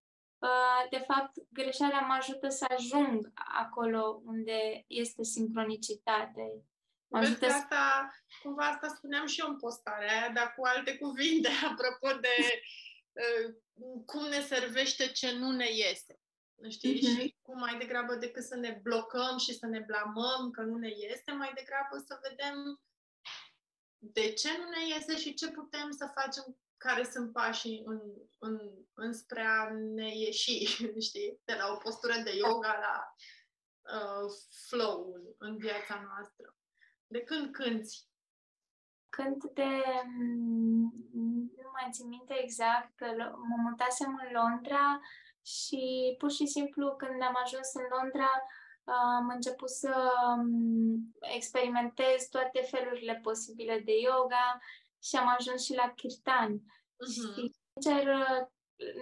de 0.90 0.98
fapt, 0.98 1.32
greșeala 1.52 2.00
mă 2.00 2.12
ajută 2.12 2.48
să 2.48 2.64
ajung 2.68 3.32
acolo 3.34 4.22
unde 4.24 4.84
este 4.86 5.22
sincronicitate. 5.22 6.64
Mă 7.06 7.18
Vezi 7.18 7.30
ajută 7.30 7.46
că 7.46 7.52
asta, 7.52 8.14
cumva 8.42 8.64
asta 8.64 8.88
spuneam 8.88 9.26
și 9.26 9.40
eu 9.40 9.48
în 9.48 9.58
postarea 9.58 10.20
aia, 10.20 10.32
dar 10.32 10.54
cu 10.56 10.64
alte 10.64 10.98
cuvinte, 10.98 11.48
apropo 11.70 12.18
de 12.20 12.62
uh, 13.12 13.54
cum 14.06 14.24
ne 14.28 14.40
servește 14.40 15.06
ce 15.06 15.32
nu 15.32 15.50
ne 15.50 15.68
iese. 15.72 16.18
Știi? 16.68 16.96
Uh-huh. 16.96 17.20
Și 17.20 17.36
cum 17.42 17.58
mai 17.58 17.78
degrabă 17.78 18.14
decât 18.14 18.42
să 18.42 18.56
ne 18.56 18.80
blocăm 18.82 19.38
și 19.38 19.58
să 19.58 19.66
ne 19.66 19.80
blamăm 19.80 20.50
că 20.50 20.60
nu 20.60 20.76
ne 20.76 20.88
iese, 20.88 21.32
mai 21.32 21.52
degrabă 21.54 22.04
să 22.06 22.18
vedem 22.28 22.80
de 23.98 24.32
ce 24.32 24.48
nu 24.58 24.68
ne 24.68 24.86
iese 24.86 25.16
și 25.16 25.34
ce 25.34 25.50
putem 25.50 25.90
să 25.90 26.12
facem 26.14 26.58
care 26.86 27.04
sunt 27.04 27.32
pașii 27.32 27.82
în, 27.84 28.00
în, 28.38 28.60
înspre 28.94 29.42
a 29.42 29.70
ne 29.70 30.16
ieși, 30.16 30.64
știi, 31.08 31.40
de 31.44 31.54
la 31.54 31.66
o 31.72 31.76
postură 31.76 32.14
de 32.24 32.32
yoga 32.36 32.74
la 32.86 32.96
uh, 33.96 34.30
flow 34.68 35.12
în, 35.14 35.22
în 35.38 35.56
viața 35.56 35.94
noastră. 36.08 36.56
De 37.06 37.20
când 37.20 37.50
cânti? 37.50 37.96
Cânt 39.08 39.44
de... 39.44 39.82
Mm, 40.18 40.92
nu 41.62 41.70
mai 41.72 41.88
țin 41.92 42.08
minte 42.08 42.34
exact, 42.42 42.96
că 42.96 43.06
mă 43.48 43.56
mutasem 43.68 44.20
în 44.24 44.32
Londra 44.32 45.00
și 45.42 46.14
pur 46.18 46.30
și 46.30 46.46
simplu 46.46 46.94
când 46.96 47.22
am 47.22 47.36
ajuns 47.44 47.74
în 47.74 47.86
Londra 47.98 48.30
am 48.84 49.28
început 49.28 49.70
să 49.70 49.94
mm, 50.36 51.14
experimentez 51.36 52.28
toate 52.30 52.60
felurile 52.60 53.20
posibile 53.22 53.82
de 53.84 53.92
yoga 54.00 54.60
și 55.04 55.16
am 55.16 55.34
ajuns 55.38 55.64
și 55.64 55.74
la 55.74 55.92
kirtan. 55.96 56.58
Uh-huh. 56.58 57.12
Și, 57.12 57.52
sincer, 57.72 58.04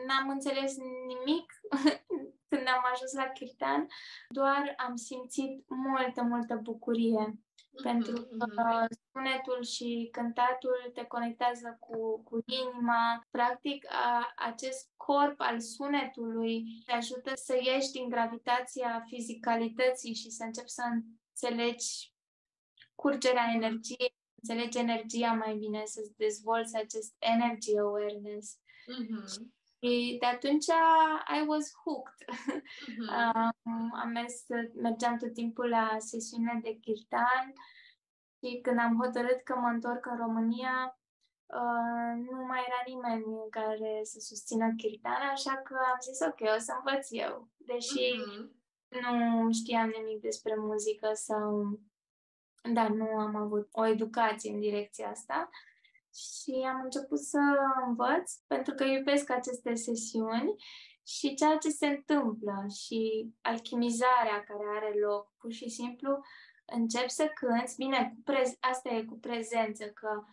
n-am 0.07 0.29
înțeles 0.29 0.77
nimic 1.07 1.53
când 2.51 2.67
am 2.67 2.85
ajuns 2.93 3.13
la 3.13 3.29
kirtan, 3.29 3.87
doar 4.29 4.75
am 4.77 4.97
simțit 4.97 5.65
multă, 5.69 6.23
multă 6.23 6.55
bucurie. 6.63 7.25
Uh-huh, 7.29 7.83
pentru 7.83 8.13
că 8.13 8.47
uh-huh. 8.47 8.87
sunetul 9.13 9.63
și 9.63 10.09
cântatul 10.13 10.91
te 10.95 11.05
conectează 11.05 11.77
cu, 11.81 12.23
cu 12.23 12.39
inima. 12.45 13.27
Practic, 13.31 13.87
a, 13.89 14.33
acest 14.37 14.91
corp 14.97 15.41
al 15.41 15.61
sunetului 15.61 16.65
te 16.87 16.93
ajută 16.93 17.33
să 17.35 17.55
ieși 17.63 17.91
din 17.91 18.09
gravitația 18.09 19.05
fizicalității 19.07 20.15
și 20.15 20.31
să 20.31 20.45
începi 20.45 20.69
să 20.69 20.83
înțelegi 20.91 22.13
curgerea 22.95 23.53
energiei 23.55 24.15
înțelegi 24.43 24.79
energia 24.79 25.33
mai 25.33 25.55
bine, 25.55 25.83
să-ți 25.85 26.17
dezvolți 26.17 26.77
acest 26.77 27.15
energy 27.19 27.79
awareness. 27.79 28.59
Mm-hmm. 28.93 29.61
Și 29.79 30.17
de 30.21 30.27
atunci 30.27 30.67
I 31.39 31.41
was 31.47 31.67
hooked. 31.85 32.21
Mm-hmm. 32.29 33.09
um, 33.65 33.91
am 34.03 34.09
mers, 34.09 34.45
mergeam 34.75 35.17
tot 35.17 35.33
timpul 35.33 35.69
la 35.69 35.97
sesiune 35.99 36.61
de 36.63 36.73
kirtan 36.81 37.53
și 38.39 38.61
când 38.63 38.79
am 38.79 38.99
hotărât 39.03 39.43
că 39.43 39.55
mă 39.55 39.69
întorc 39.69 40.07
în 40.07 40.17
România, 40.17 40.99
uh, 41.47 42.13
nu 42.31 42.45
mai 42.51 42.65
era 42.69 42.81
nimeni 42.87 43.25
care 43.51 44.01
să 44.03 44.19
susțină 44.21 44.75
kirtan, 44.77 45.21
așa 45.33 45.57
că 45.57 45.75
am 45.75 45.99
zis 46.01 46.21
ok, 46.21 46.41
o 46.57 46.59
să 46.59 46.73
învăț 46.77 47.07
eu. 47.11 47.49
Deși 47.57 48.05
mm-hmm. 48.13 48.43
nu 49.03 49.53
știam 49.53 49.89
nimic 49.99 50.21
despre 50.21 50.55
muzică 50.57 51.11
sau 51.13 51.81
dar 52.73 52.89
nu 52.89 53.07
am 53.07 53.37
avut 53.37 53.69
o 53.71 53.87
educație 53.87 54.53
în 54.53 54.61
direcția 54.61 55.09
asta 55.09 55.51
și 56.15 56.67
am 56.69 56.81
început 56.85 57.19
să 57.19 57.41
învăț 57.87 58.33
pentru 58.47 58.75
că 58.75 58.85
iubesc 58.85 59.31
aceste 59.31 59.75
sesiuni 59.75 60.55
și 61.07 61.35
ceea 61.35 61.57
ce 61.57 61.69
se 61.69 61.87
întâmplă 61.87 62.67
și 62.85 63.31
alchimizarea 63.41 64.45
care 64.47 64.65
are 64.77 64.99
loc, 64.99 65.33
pur 65.39 65.53
și 65.53 65.69
simplu 65.69 66.21
încep 66.65 67.09
să 67.09 67.27
cânți, 67.35 67.77
bine, 67.77 68.15
cu 68.15 68.33
prez- 68.33 68.59
asta 68.61 68.89
e 68.89 69.05
cu 69.05 69.19
prezență, 69.19 69.85
că 69.85 70.25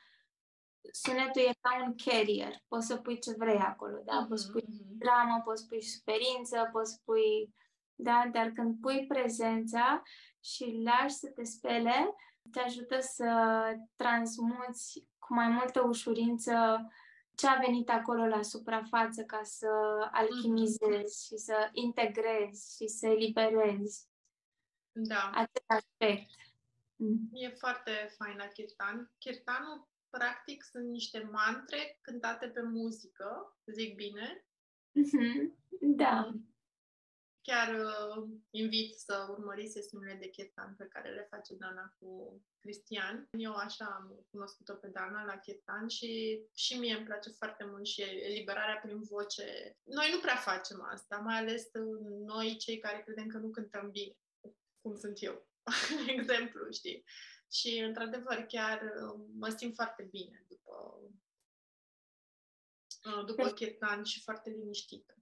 sunetul 0.91 1.41
e 1.41 1.51
ca 1.61 1.83
un 1.85 1.95
carrier, 1.95 2.53
poți 2.67 2.87
să 2.87 2.97
pui 2.97 3.19
ce 3.19 3.33
vrei 3.37 3.57
acolo, 3.57 4.01
da? 4.05 4.25
Mm-hmm. 4.25 4.29
Poți 4.29 4.51
pui 4.51 4.65
mhm. 4.67 4.97
dramă, 4.97 5.41
poți 5.43 5.67
pui 5.67 5.83
suferință, 5.83 6.69
poți 6.71 7.01
pui, 7.05 7.55
da? 7.95 8.29
Dar 8.31 8.49
când 8.49 8.79
pui 8.81 9.05
prezența, 9.07 10.03
și 10.43 10.81
lași 10.83 11.15
să 11.15 11.27
te 11.27 11.43
spele, 11.43 12.15
te 12.51 12.59
ajută 12.59 12.99
să 12.99 13.61
transmuți 13.95 15.07
cu 15.19 15.33
mai 15.33 15.47
multă 15.47 15.81
ușurință 15.81 16.53
ce 17.35 17.47
a 17.47 17.59
venit 17.65 17.89
acolo 17.89 18.25
la 18.25 18.41
suprafață 18.41 19.23
ca 19.23 19.39
să 19.43 19.67
alchimizezi 20.11 21.25
și 21.25 21.37
să 21.37 21.69
integrezi 21.71 22.75
și 22.75 22.87
să 22.87 23.07
eliberezi 23.07 24.07
da. 24.91 25.31
acest 25.33 25.63
aspect. 25.65 26.29
Mm. 26.95 27.29
E 27.31 27.49
foarte 27.49 27.91
fain 28.17 28.37
la 28.37 28.45
kirtan. 28.45 29.11
Kirtanul, 29.17 29.87
practic, 30.09 30.63
sunt 30.63 30.89
niște 30.89 31.29
mantre 31.31 31.97
cântate 32.01 32.47
pe 32.47 32.61
muzică, 32.61 33.57
zic 33.65 33.95
bine? 33.95 34.45
Mm-hmm. 34.89 35.57
Da. 35.79 36.33
Mm 37.39 37.49
chiar 37.49 37.69
uh, 37.85 38.29
invit 38.49 38.95
să 38.95 39.27
urmăriți 39.29 39.73
sesiunile 39.73 40.13
de 40.13 40.29
chetan 40.29 40.75
pe 40.77 40.85
care 40.85 41.09
le 41.09 41.27
face 41.29 41.55
Dana 41.55 41.95
cu 41.99 42.41
Cristian. 42.59 43.27
Eu 43.31 43.53
așa 43.53 43.85
am 43.85 44.25
cunoscut-o 44.31 44.73
pe 44.73 44.87
Dana 44.87 45.23
la 45.23 45.37
chetan 45.37 45.87
și 45.87 46.41
și 46.55 46.79
mie 46.79 46.95
îmi 46.95 47.05
place 47.05 47.29
foarte 47.29 47.65
mult 47.65 47.85
și 47.85 48.01
eliberarea 48.01 48.79
prin 48.83 49.01
voce. 49.01 49.77
Noi 49.83 50.09
nu 50.13 50.19
prea 50.19 50.35
facem 50.35 50.81
asta, 50.81 51.17
mai 51.17 51.37
ales 51.37 51.69
noi 52.25 52.57
cei 52.57 52.77
care 52.77 53.01
credem 53.01 53.27
că 53.27 53.37
nu 53.37 53.49
cântăm 53.49 53.91
bine, 53.91 54.17
cum 54.81 54.95
sunt 54.95 55.17
eu, 55.21 55.47
exemplu, 56.17 56.71
știi? 56.71 57.03
Și, 57.51 57.77
într-adevăr, 57.77 58.35
chiar 58.47 58.81
uh, 58.81 59.25
mă 59.33 59.49
simt 59.49 59.75
foarte 59.75 60.03
bine 60.03 60.45
după, 60.47 61.01
uh, 63.03 63.25
după 63.25 63.49
chetan 63.49 64.03
și 64.03 64.21
foarte 64.21 64.49
liniștită. 64.49 65.18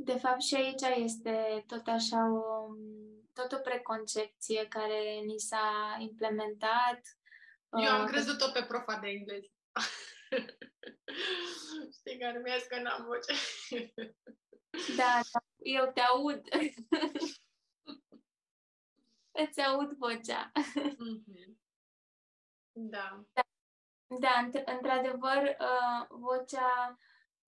De 0.00 0.18
fapt, 0.18 0.40
și 0.40 0.54
aici 0.54 1.02
este 1.04 1.64
tot 1.66 1.86
așa 1.86 2.32
o, 2.32 2.66
tot 3.32 3.52
o 3.52 3.58
preconcepție 3.62 4.68
care 4.68 5.20
ni 5.26 5.38
s-a 5.38 5.96
implementat. 5.98 7.00
Eu 7.70 7.90
am 7.90 8.02
uh, 8.02 8.08
crezut-o 8.08 8.50
pe 8.52 8.62
profa 8.62 8.98
de 8.98 9.08
engleză. 9.08 9.46
Știi, 11.98 12.18
care 12.18 12.38
mi-a 12.38 12.56
că 12.68 12.80
n-am 12.80 13.04
voce. 13.04 13.32
da, 14.96 15.20
da, 15.32 15.44
eu 15.56 15.90
te 15.94 16.00
aud. 16.00 16.42
Îți 19.42 19.60
aud 19.60 19.92
vocea. 19.92 20.52
Mm-hmm. 20.54 21.56
Da. 22.72 23.24
Da, 23.32 23.42
da 24.20 24.48
într- 24.48 24.64
într-adevăr, 24.64 25.56
uh, 25.60 26.06
vocea 26.08 26.98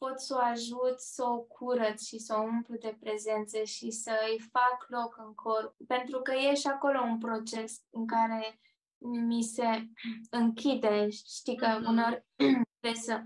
pot 0.05 0.21
să 0.21 0.35
o 0.35 0.39
ajut 0.43 1.01
să 1.01 1.25
o 1.25 1.39
curăț 1.41 2.03
și 2.03 2.19
să 2.19 2.35
o 2.39 2.43
umplu 2.43 2.77
de 2.77 2.97
prezență 3.01 3.63
și 3.63 3.91
să 3.91 4.13
îi 4.31 4.39
fac 4.53 4.87
loc 4.89 5.17
în 5.27 5.35
corp. 5.35 5.77
Pentru 5.87 6.21
că 6.21 6.33
e 6.33 6.55
și 6.55 6.67
acolo 6.67 7.01
un 7.01 7.19
proces 7.19 7.83
în 7.91 8.07
care 8.07 8.61
mi 8.99 9.43
se 9.43 9.89
închide, 10.41 11.09
știi 11.11 11.57
că 11.57 11.67
mm-hmm. 11.67 11.87
uneori 11.87 12.25
trebuie 12.81 13.03
să... 13.03 13.23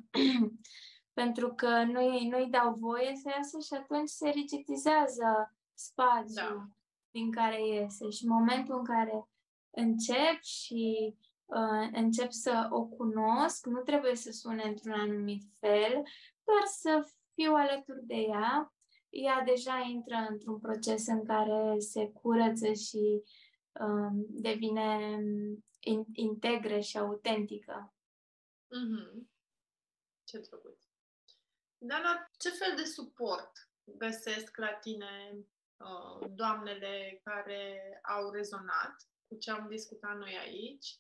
pentru 1.21 1.55
că 1.55 1.83
nu-i, 1.83 2.29
nu-i 2.29 2.51
dau 2.51 2.75
voie 2.75 3.13
să 3.15 3.33
iasă 3.37 3.59
și 3.59 3.75
atunci 3.83 4.09
se 4.09 4.29
rigidizează 4.29 5.57
spațiul 5.75 6.57
da. 6.57 6.69
din 7.11 7.31
care 7.31 7.67
iese. 7.67 8.11
Și 8.11 8.25
în 8.25 8.31
momentul 8.31 8.79
în 8.79 8.85
care 8.85 9.29
încep 9.71 10.43
și 10.43 11.15
uh, 11.45 11.89
încep 11.93 12.31
să 12.31 12.69
o 12.71 12.85
cunosc, 12.85 13.67
nu 13.67 13.81
trebuie 13.81 14.15
să 14.15 14.31
sune 14.33 14.63
într-un 14.63 14.93
anumit 14.93 15.43
fel, 15.61 16.03
doar 16.45 16.65
să 16.65 17.11
fiu 17.35 17.55
alături 17.55 18.07
de 18.07 18.15
ea. 18.15 18.75
Ea 19.09 19.43
deja 19.43 19.79
intră 19.79 20.27
într-un 20.29 20.59
proces 20.59 21.07
în 21.07 21.25
care 21.25 21.79
se 21.79 22.13
curăță 22.13 22.73
și 22.73 23.23
um, 23.81 24.27
devine 24.29 25.19
in, 25.81 26.05
integră 26.13 26.79
și 26.79 26.99
autentică. 26.99 27.95
Mm-hmm. 28.67 29.27
Ce 30.25 30.39
drăguț! 30.39 30.83
Dana, 31.79 32.31
ce 32.39 32.51
fel 32.51 32.77
de 32.77 32.85
suport 32.85 33.51
găsesc 33.85 34.57
la 34.57 34.73
tine 34.75 35.39
uh, 35.77 36.29
doamnele 36.31 37.21
care 37.25 38.01
au 38.03 38.31
rezonat 38.31 39.09
cu 39.27 39.37
ce 39.37 39.51
am 39.51 39.69
discutat 39.69 40.17
noi 40.17 40.37
aici 40.39 40.99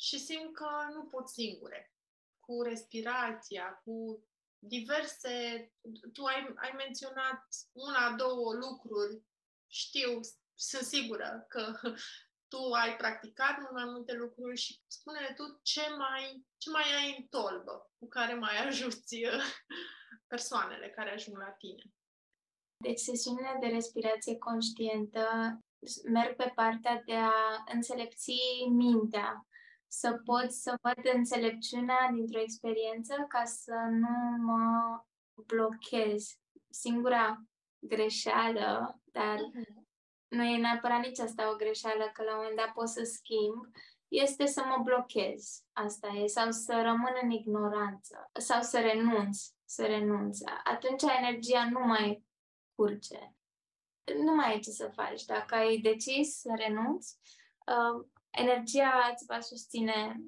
și 0.00 0.18
simt 0.18 0.54
că 0.54 0.68
nu 0.92 1.04
pot 1.04 1.28
singure. 1.28 1.94
Cu 2.40 2.62
respirația, 2.62 3.80
cu 3.84 4.24
diverse... 4.66 5.72
Tu 6.12 6.24
ai, 6.24 6.52
ai 6.56 6.72
menționat 6.76 7.46
una, 7.72 8.14
două 8.16 8.54
lucruri. 8.54 9.22
Știu, 9.66 10.20
sunt 10.54 10.82
sigură 10.82 11.44
că 11.48 11.72
tu 12.52 12.72
ai 12.72 12.96
practicat 12.96 13.58
mult 13.58 13.72
mai 13.72 13.84
multe 13.84 14.12
lucruri 14.12 14.56
și 14.56 14.80
spune 14.86 15.32
tu 15.36 15.60
ce 15.62 15.88
mai, 15.98 16.46
ce 16.56 16.70
mai 16.70 16.94
ai 16.94 17.16
în 17.18 17.26
tolbă 17.26 17.90
cu 17.98 18.08
care 18.08 18.34
mai 18.34 18.56
ajuți 18.66 19.16
persoanele 20.26 20.90
care 20.90 21.10
ajung 21.10 21.38
la 21.38 21.50
tine. 21.50 21.82
Deci 22.76 22.98
sesiunile 22.98 23.56
de 23.60 23.66
respirație 23.66 24.38
conștientă 24.38 25.58
merg 26.04 26.36
pe 26.36 26.52
partea 26.54 27.02
de 27.06 27.14
a 27.14 27.64
înțelepți 27.72 28.32
mintea, 28.68 29.46
să 29.88 30.20
pot 30.24 30.50
să 30.50 30.78
văd 30.82 31.14
înțelepciunea 31.14 32.10
dintr-o 32.14 32.40
experiență 32.40 33.24
ca 33.28 33.44
să 33.44 33.74
nu 33.90 34.36
mă 34.38 35.00
blochez. 35.46 36.38
Singura 36.68 37.42
greșeală, 37.78 39.00
dar 39.04 39.38
uh-huh. 39.38 39.84
nu 40.28 40.44
e 40.44 40.56
neapărat 40.56 41.00
nici 41.00 41.18
asta 41.18 41.50
o 41.52 41.56
greșeală, 41.56 42.10
că 42.12 42.22
la 42.22 42.30
un 42.30 42.36
moment 42.36 42.56
dat 42.56 42.72
pot 42.72 42.88
să 42.88 43.02
schimb, 43.02 43.66
este 44.08 44.46
să 44.46 44.64
mă 44.64 44.82
blochez. 44.82 45.64
Asta 45.72 46.08
e. 46.08 46.26
Sau 46.26 46.50
să 46.50 46.72
rămân 46.72 47.12
în 47.22 47.30
ignoranță. 47.30 48.30
Sau 48.32 48.62
să 48.62 48.80
renunț. 48.80 49.46
Să 49.64 49.86
renunț. 49.86 50.38
Atunci 50.64 51.02
energia 51.02 51.68
nu 51.70 51.80
mai 51.80 52.24
curge. 52.74 53.18
Nu 54.24 54.34
mai 54.34 54.52
ai 54.52 54.60
ce 54.60 54.70
să 54.70 54.90
faci. 54.94 55.24
Dacă 55.24 55.54
ai 55.54 55.76
decis 55.78 56.38
să 56.38 56.52
renunți, 56.56 57.18
uh, 57.66 58.06
energia 58.36 59.10
îți 59.12 59.24
va 59.24 59.40
susține 59.40 60.20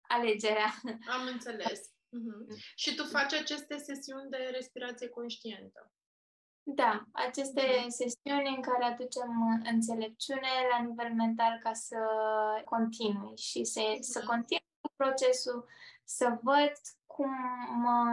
alegerea. 0.00 0.74
Am 1.16 1.26
înțeles. 1.32 1.80
Uh-huh. 1.88 2.56
Și 2.74 2.94
tu 2.94 3.04
faci 3.04 3.32
aceste 3.32 3.76
sesiuni 3.76 4.30
de 4.30 4.36
respirație 4.36 5.08
conștientă. 5.08 5.90
Da, 6.62 7.06
aceste 7.12 7.62
uh-huh. 7.62 7.88
sesiuni 7.88 8.54
în 8.56 8.62
care 8.62 8.84
aducem 8.84 9.60
înțelepciune 9.64 10.48
la 10.70 10.84
nivel 10.84 11.12
mental 11.12 11.58
ca 11.62 11.72
să 11.72 11.96
continui 12.64 13.36
și 13.36 13.64
să, 13.64 13.80
uh-huh. 13.80 14.00
să 14.00 14.22
continui 14.26 14.64
procesul, 14.96 15.68
să 16.04 16.38
văd 16.42 16.72
cum 17.06 17.30
mă 17.80 18.04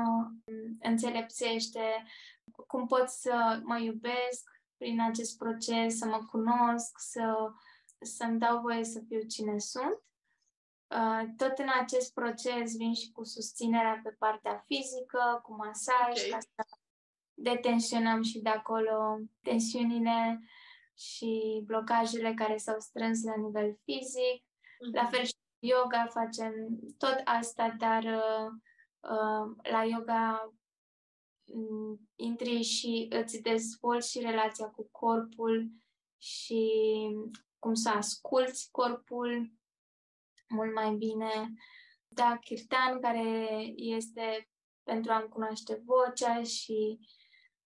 înțelepțește, 0.80 2.06
cum 2.68 2.88
pot 2.88 3.10
să 3.10 3.62
mă 3.64 3.78
iubesc 3.78 4.44
prin 4.78 5.02
acest 5.02 5.38
proces, 5.38 5.98
să 5.98 6.06
mă 6.06 6.26
cunosc, 6.32 6.92
să 6.96 7.52
să-mi 8.04 8.40
dau 8.40 8.62
voie 8.62 8.84
să 8.84 9.00
fiu 9.08 9.22
cine 9.22 9.60
sunt. 9.60 10.02
Uh, 10.88 11.24
tot 11.38 11.58
în 11.58 11.68
acest 11.80 12.14
proces 12.14 12.76
vin 12.76 12.94
și 12.94 13.12
cu 13.12 13.24
susținerea 13.24 14.00
pe 14.04 14.10
partea 14.10 14.64
fizică, 14.66 15.40
cu 15.44 15.56
masaj, 15.56 16.28
okay. 16.28 16.30
ca 16.30 16.38
să 16.40 16.78
detensionăm 17.34 18.22
și 18.22 18.40
de 18.40 18.50
acolo 18.50 19.20
tensiunile 19.42 20.40
și 20.98 21.64
blocajele 21.66 22.34
care 22.34 22.58
s-au 22.58 22.80
strâns 22.80 23.24
la 23.24 23.36
nivel 23.36 23.80
fizic. 23.84 24.44
Mm-hmm. 24.44 24.94
La 24.94 25.06
fel 25.06 25.24
și 25.24 25.36
yoga 25.60 26.08
facem 26.10 26.54
tot 26.98 27.22
asta, 27.24 27.76
dar 27.78 28.04
uh, 28.04 28.48
uh, 29.00 29.56
la 29.72 29.84
yoga 29.84 30.54
um, 31.44 32.10
intri 32.16 32.62
și 32.62 33.08
îți 33.10 33.42
dezvolți 33.42 34.12
și 34.12 34.20
relația 34.20 34.66
cu 34.66 34.88
corpul 34.92 35.72
și 36.18 36.72
cum 37.64 37.74
să 37.74 37.90
asculți 37.90 38.72
corpul 38.72 39.54
mult 40.48 40.74
mai 40.74 40.96
bine. 40.96 41.54
Da, 42.08 42.38
Kirtan, 42.38 43.00
care 43.02 43.48
este 43.76 44.50
pentru 44.84 45.12
a-mi 45.12 45.30
cunoaște 45.30 45.84
vocea 45.86 46.44
și 46.44 47.00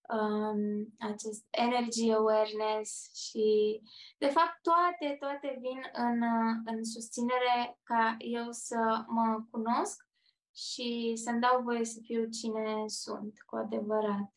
um, 0.10 0.95
acest 1.00 1.45
energy 1.50 2.12
awareness 2.12 3.16
și, 3.16 3.82
de 4.18 4.28
fapt, 4.28 4.62
toate, 4.62 5.16
toate 5.20 5.58
vin 5.62 5.82
în, 5.93 6.22
în 6.66 6.84
susținere 6.84 7.80
ca 7.84 8.16
eu 8.18 8.48
să 8.52 9.04
mă 9.08 9.45
cunosc 9.52 10.08
și 10.56 11.14
să-mi 11.16 11.41
dau 11.41 11.62
voie 11.62 11.86
să 11.86 12.00
fiu 12.04 12.30
cine 12.30 12.88
sunt 12.88 13.34
cu 13.45 13.56
adevărat. 13.56 14.34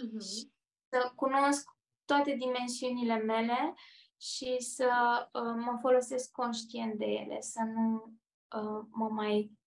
Mm-hmm. 0.00 0.52
Să 0.88 1.12
cunosc 1.14 1.70
toate 2.04 2.34
dimensiunile 2.34 3.16
mele 3.16 3.74
și 4.20 4.56
să 4.58 4.90
uh, 5.32 5.54
mă 5.64 5.78
folosesc 5.80 6.30
conștient 6.30 6.98
de 6.98 7.04
ele, 7.04 7.40
să 7.40 7.62
nu 7.62 8.18
uh, 8.56 8.86
mă 8.90 9.08
mai 9.08 9.58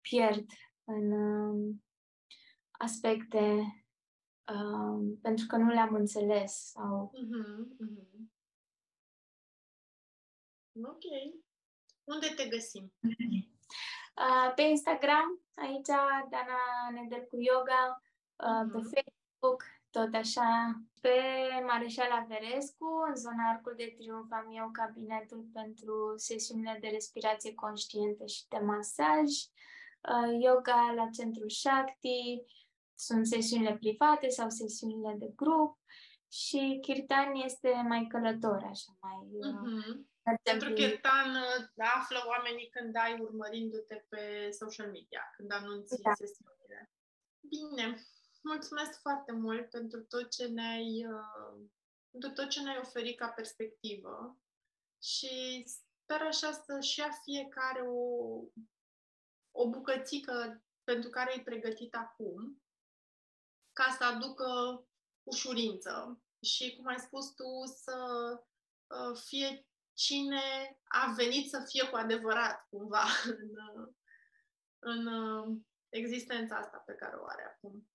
pierd 0.00 0.50
în 0.84 1.12
uh, 1.12 1.74
aspecte 2.70 3.50
uh, 4.52 5.16
pentru 5.22 5.46
că 5.46 5.56
nu 5.56 5.68
le-am 5.68 5.94
înțeles 5.94 6.70
sau... 6.70 7.12
Uh-huh, 7.14 7.86
uh-huh. 7.86 8.18
Ok. 10.82 11.04
Unde 12.04 12.26
te 12.36 12.48
găsim? 12.48 12.92
Uh, 14.18 14.52
pe 14.54 14.62
Instagram, 14.62 15.40
aici 15.54 15.86
Dana 16.30 16.90
Nedel 16.92 17.24
cu 17.30 17.36
Yoga, 17.40 18.02
uh, 18.36 18.64
uh-huh. 18.66 18.72
pe 18.72 18.78
Facebook, 18.78 19.64
tot 19.98 20.14
așa, 20.14 20.48
pe 21.00 21.16
Mareșala 21.66 22.26
Verescu, 22.28 22.88
în 23.08 23.16
zona 23.24 23.44
Arcul 23.52 23.74
de 23.76 23.94
Triunf, 23.96 24.30
am 24.30 24.48
eu 24.60 24.68
cabinetul 24.72 25.42
pentru 25.52 25.94
sesiunile 26.16 26.78
de 26.80 26.88
respirație 26.88 27.54
conștientă 27.54 28.24
și 28.26 28.42
de 28.48 28.58
masaj, 28.58 29.28
uh, 30.10 30.30
yoga 30.46 30.92
la 30.96 31.06
Centrul 31.16 31.50
Shakti, 31.50 32.20
sunt 32.94 33.26
sesiunile 33.26 33.76
private 33.76 34.28
sau 34.28 34.48
sesiunile 34.48 35.14
de 35.18 35.30
grup 35.36 35.78
și 36.32 36.78
Kirtan 36.80 37.34
este 37.34 37.70
mai 37.88 38.06
călător, 38.12 38.60
așa, 38.72 38.90
mai... 39.00 39.18
Uh-huh. 39.50 40.06
Pentru 40.42 40.72
Kirtan 40.72 41.30
uh, 41.30 41.86
află 41.96 42.18
oamenii 42.26 42.68
când 42.68 42.96
ai 42.96 43.20
urmărindu-te 43.20 44.04
pe 44.08 44.50
social 44.50 44.86
media, 44.86 45.22
când 45.36 45.52
anunți 45.52 46.02
da. 46.02 46.12
sesiunile. 46.12 46.90
Bine, 47.40 47.84
mulțumesc 48.40 49.00
foarte 49.00 49.32
mult 49.32 49.70
pentru 49.70 50.04
tot 50.04 50.30
ce 50.30 50.46
ne-ai, 50.46 51.06
uh, 51.06 51.68
pentru 52.10 52.30
tot 52.30 52.48
ce 52.48 52.62
ne-ai 52.62 52.78
oferit 52.78 53.18
ca 53.18 53.28
perspectivă 53.28 54.38
și 55.02 55.64
sper 55.66 56.20
așa 56.20 56.52
să-și 56.52 56.98
ia 56.98 57.10
fiecare 57.22 57.80
o, 57.80 58.42
o 59.50 59.68
bucățică 59.70 60.62
pentru 60.84 61.10
care 61.10 61.34
e 61.34 61.42
pregătit 61.42 61.94
acum, 61.94 62.62
ca 63.72 63.96
să 63.98 64.04
aducă 64.04 64.46
ușurință 65.22 66.22
și, 66.42 66.76
cum 66.76 66.86
ai 66.86 66.98
spus 66.98 67.34
tu, 67.34 67.64
să 67.82 67.96
uh, 68.86 69.18
fie 69.24 69.66
cine 69.92 70.78
a 70.84 71.12
venit 71.16 71.50
să 71.50 71.64
fie 71.66 71.88
cu 71.88 71.96
adevărat, 71.96 72.66
cumva, 72.68 73.04
în, 73.40 73.50
în 74.78 75.06
uh, 75.06 75.58
existența 75.88 76.56
asta 76.56 76.76
pe 76.76 76.94
care 76.94 77.16
o 77.16 77.24
are 77.26 77.44
acum. 77.44 77.88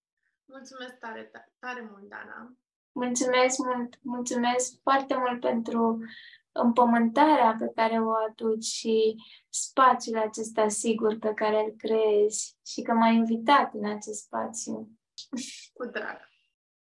Mulțumesc 0.54 0.97
tare, 0.99 1.32
tare 1.60 1.88
mult, 1.91 2.10
Dana. 2.10 2.54
Mulțumesc 2.91 3.58
mult, 3.58 3.99
mulțumesc 4.01 4.82
foarte 4.82 5.16
mult 5.16 5.39
pentru 5.39 5.99
împământarea 6.51 7.56
pe 7.60 7.72
care 7.76 8.01
o 8.01 8.12
aduci 8.12 8.64
și 8.64 9.16
spațiul 9.49 10.18
acesta 10.18 10.68
sigur 10.68 11.18
pe 11.18 11.34
care 11.34 11.64
îl 11.64 11.74
creezi 11.78 12.58
și 12.66 12.82
că 12.82 12.93
m-ai 12.93 13.16
invitat 13.16 13.74
în 13.74 13.86
acest 13.89 14.24
spațiu. 14.24 14.99
Cu 15.74 15.86
drag. 15.86 16.20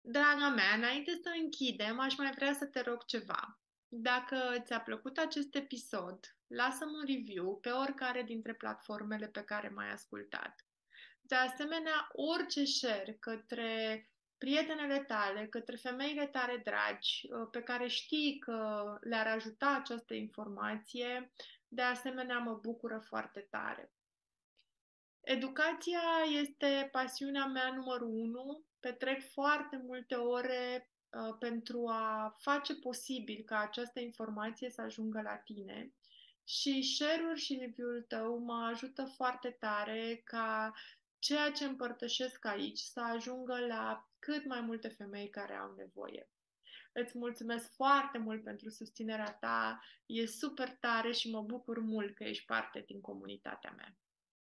Draga 0.01 0.49
mea, 0.55 0.75
înainte 0.77 1.11
să 1.23 1.31
închidem, 1.43 2.01
aș 2.01 2.17
mai 2.17 2.33
vrea 2.35 2.53
să 2.53 2.67
te 2.67 2.81
rog 2.81 3.05
ceva. 3.05 3.61
Dacă 3.89 4.37
ți-a 4.65 4.81
plăcut 4.81 5.19
acest 5.19 5.55
episod, 5.55 6.19
lasă-mi 6.47 6.95
un 6.95 7.05
review 7.15 7.59
pe 7.61 7.71
oricare 7.71 8.23
dintre 8.23 8.55
platformele 8.55 9.27
pe 9.27 9.43
care 9.43 9.69
m-ai 9.69 9.91
ascultat. 9.93 10.67
De 11.33 11.39
asemenea, 11.39 12.09
orice 12.13 12.65
share 12.65 13.17
către 13.21 14.11
prietenele 14.39 14.99
tale, 14.99 15.47
către 15.47 15.77
femeile 15.77 16.27
tale 16.27 16.57
dragi, 16.57 17.29
uh, 17.31 17.49
pe 17.51 17.63
care 17.63 17.87
știi 17.87 18.39
că 18.39 18.85
le-ar 19.01 19.27
ajuta 19.27 19.79
această 19.81 20.15
informație, 20.15 21.33
de 21.69 21.83
asemenea 21.83 22.39
mă 22.39 22.55
bucură 22.55 22.99
foarte 22.99 23.41
tare. 23.51 23.93
Educația 25.21 26.03
este 26.41 26.89
pasiunea 26.93 27.47
mea 27.47 27.73
numărul 27.75 28.09
unu. 28.09 28.65
Petrec 28.81 29.31
foarte 29.31 29.83
multe 29.87 30.15
ore 30.15 30.91
uh, 31.11 31.37
pentru 31.39 31.89
a 31.89 32.37
face 32.39 32.75
posibil 32.75 33.43
ca 33.45 33.59
această 33.59 34.01
informație 34.01 34.71
să 34.71 34.81
ajungă 34.81 35.21
la 35.21 35.37
tine. 35.37 35.93
Și 36.45 36.83
share-ul 36.83 37.37
și 37.37 37.59
review-ul 37.61 38.05
tău 38.09 38.39
mă 38.39 38.69
ajută 38.73 39.05
foarte 39.05 39.51
tare 39.51 40.21
ca 40.25 40.73
ceea 41.23 41.51
ce 41.51 41.65
împărtășesc 41.65 42.45
aici 42.45 42.79
să 42.79 43.01
ajungă 43.01 43.59
la 43.67 44.09
cât 44.19 44.47
mai 44.47 44.61
multe 44.61 44.89
femei 44.89 45.29
care 45.31 45.55
au 45.55 45.75
nevoie. 45.75 46.31
Îți 46.93 47.19
mulțumesc 47.19 47.75
foarte 47.75 48.19
mult 48.19 48.43
pentru 48.43 48.69
susținerea 48.69 49.33
ta, 49.41 49.81
e 50.07 50.27
super 50.27 50.77
tare 50.81 51.13
și 51.13 51.31
mă 51.31 51.43
bucur 51.43 51.79
mult 51.79 52.15
că 52.15 52.25
ești 52.25 52.45
parte 52.45 52.85
din 52.87 53.01
comunitatea 53.01 53.73
mea. 53.77 53.97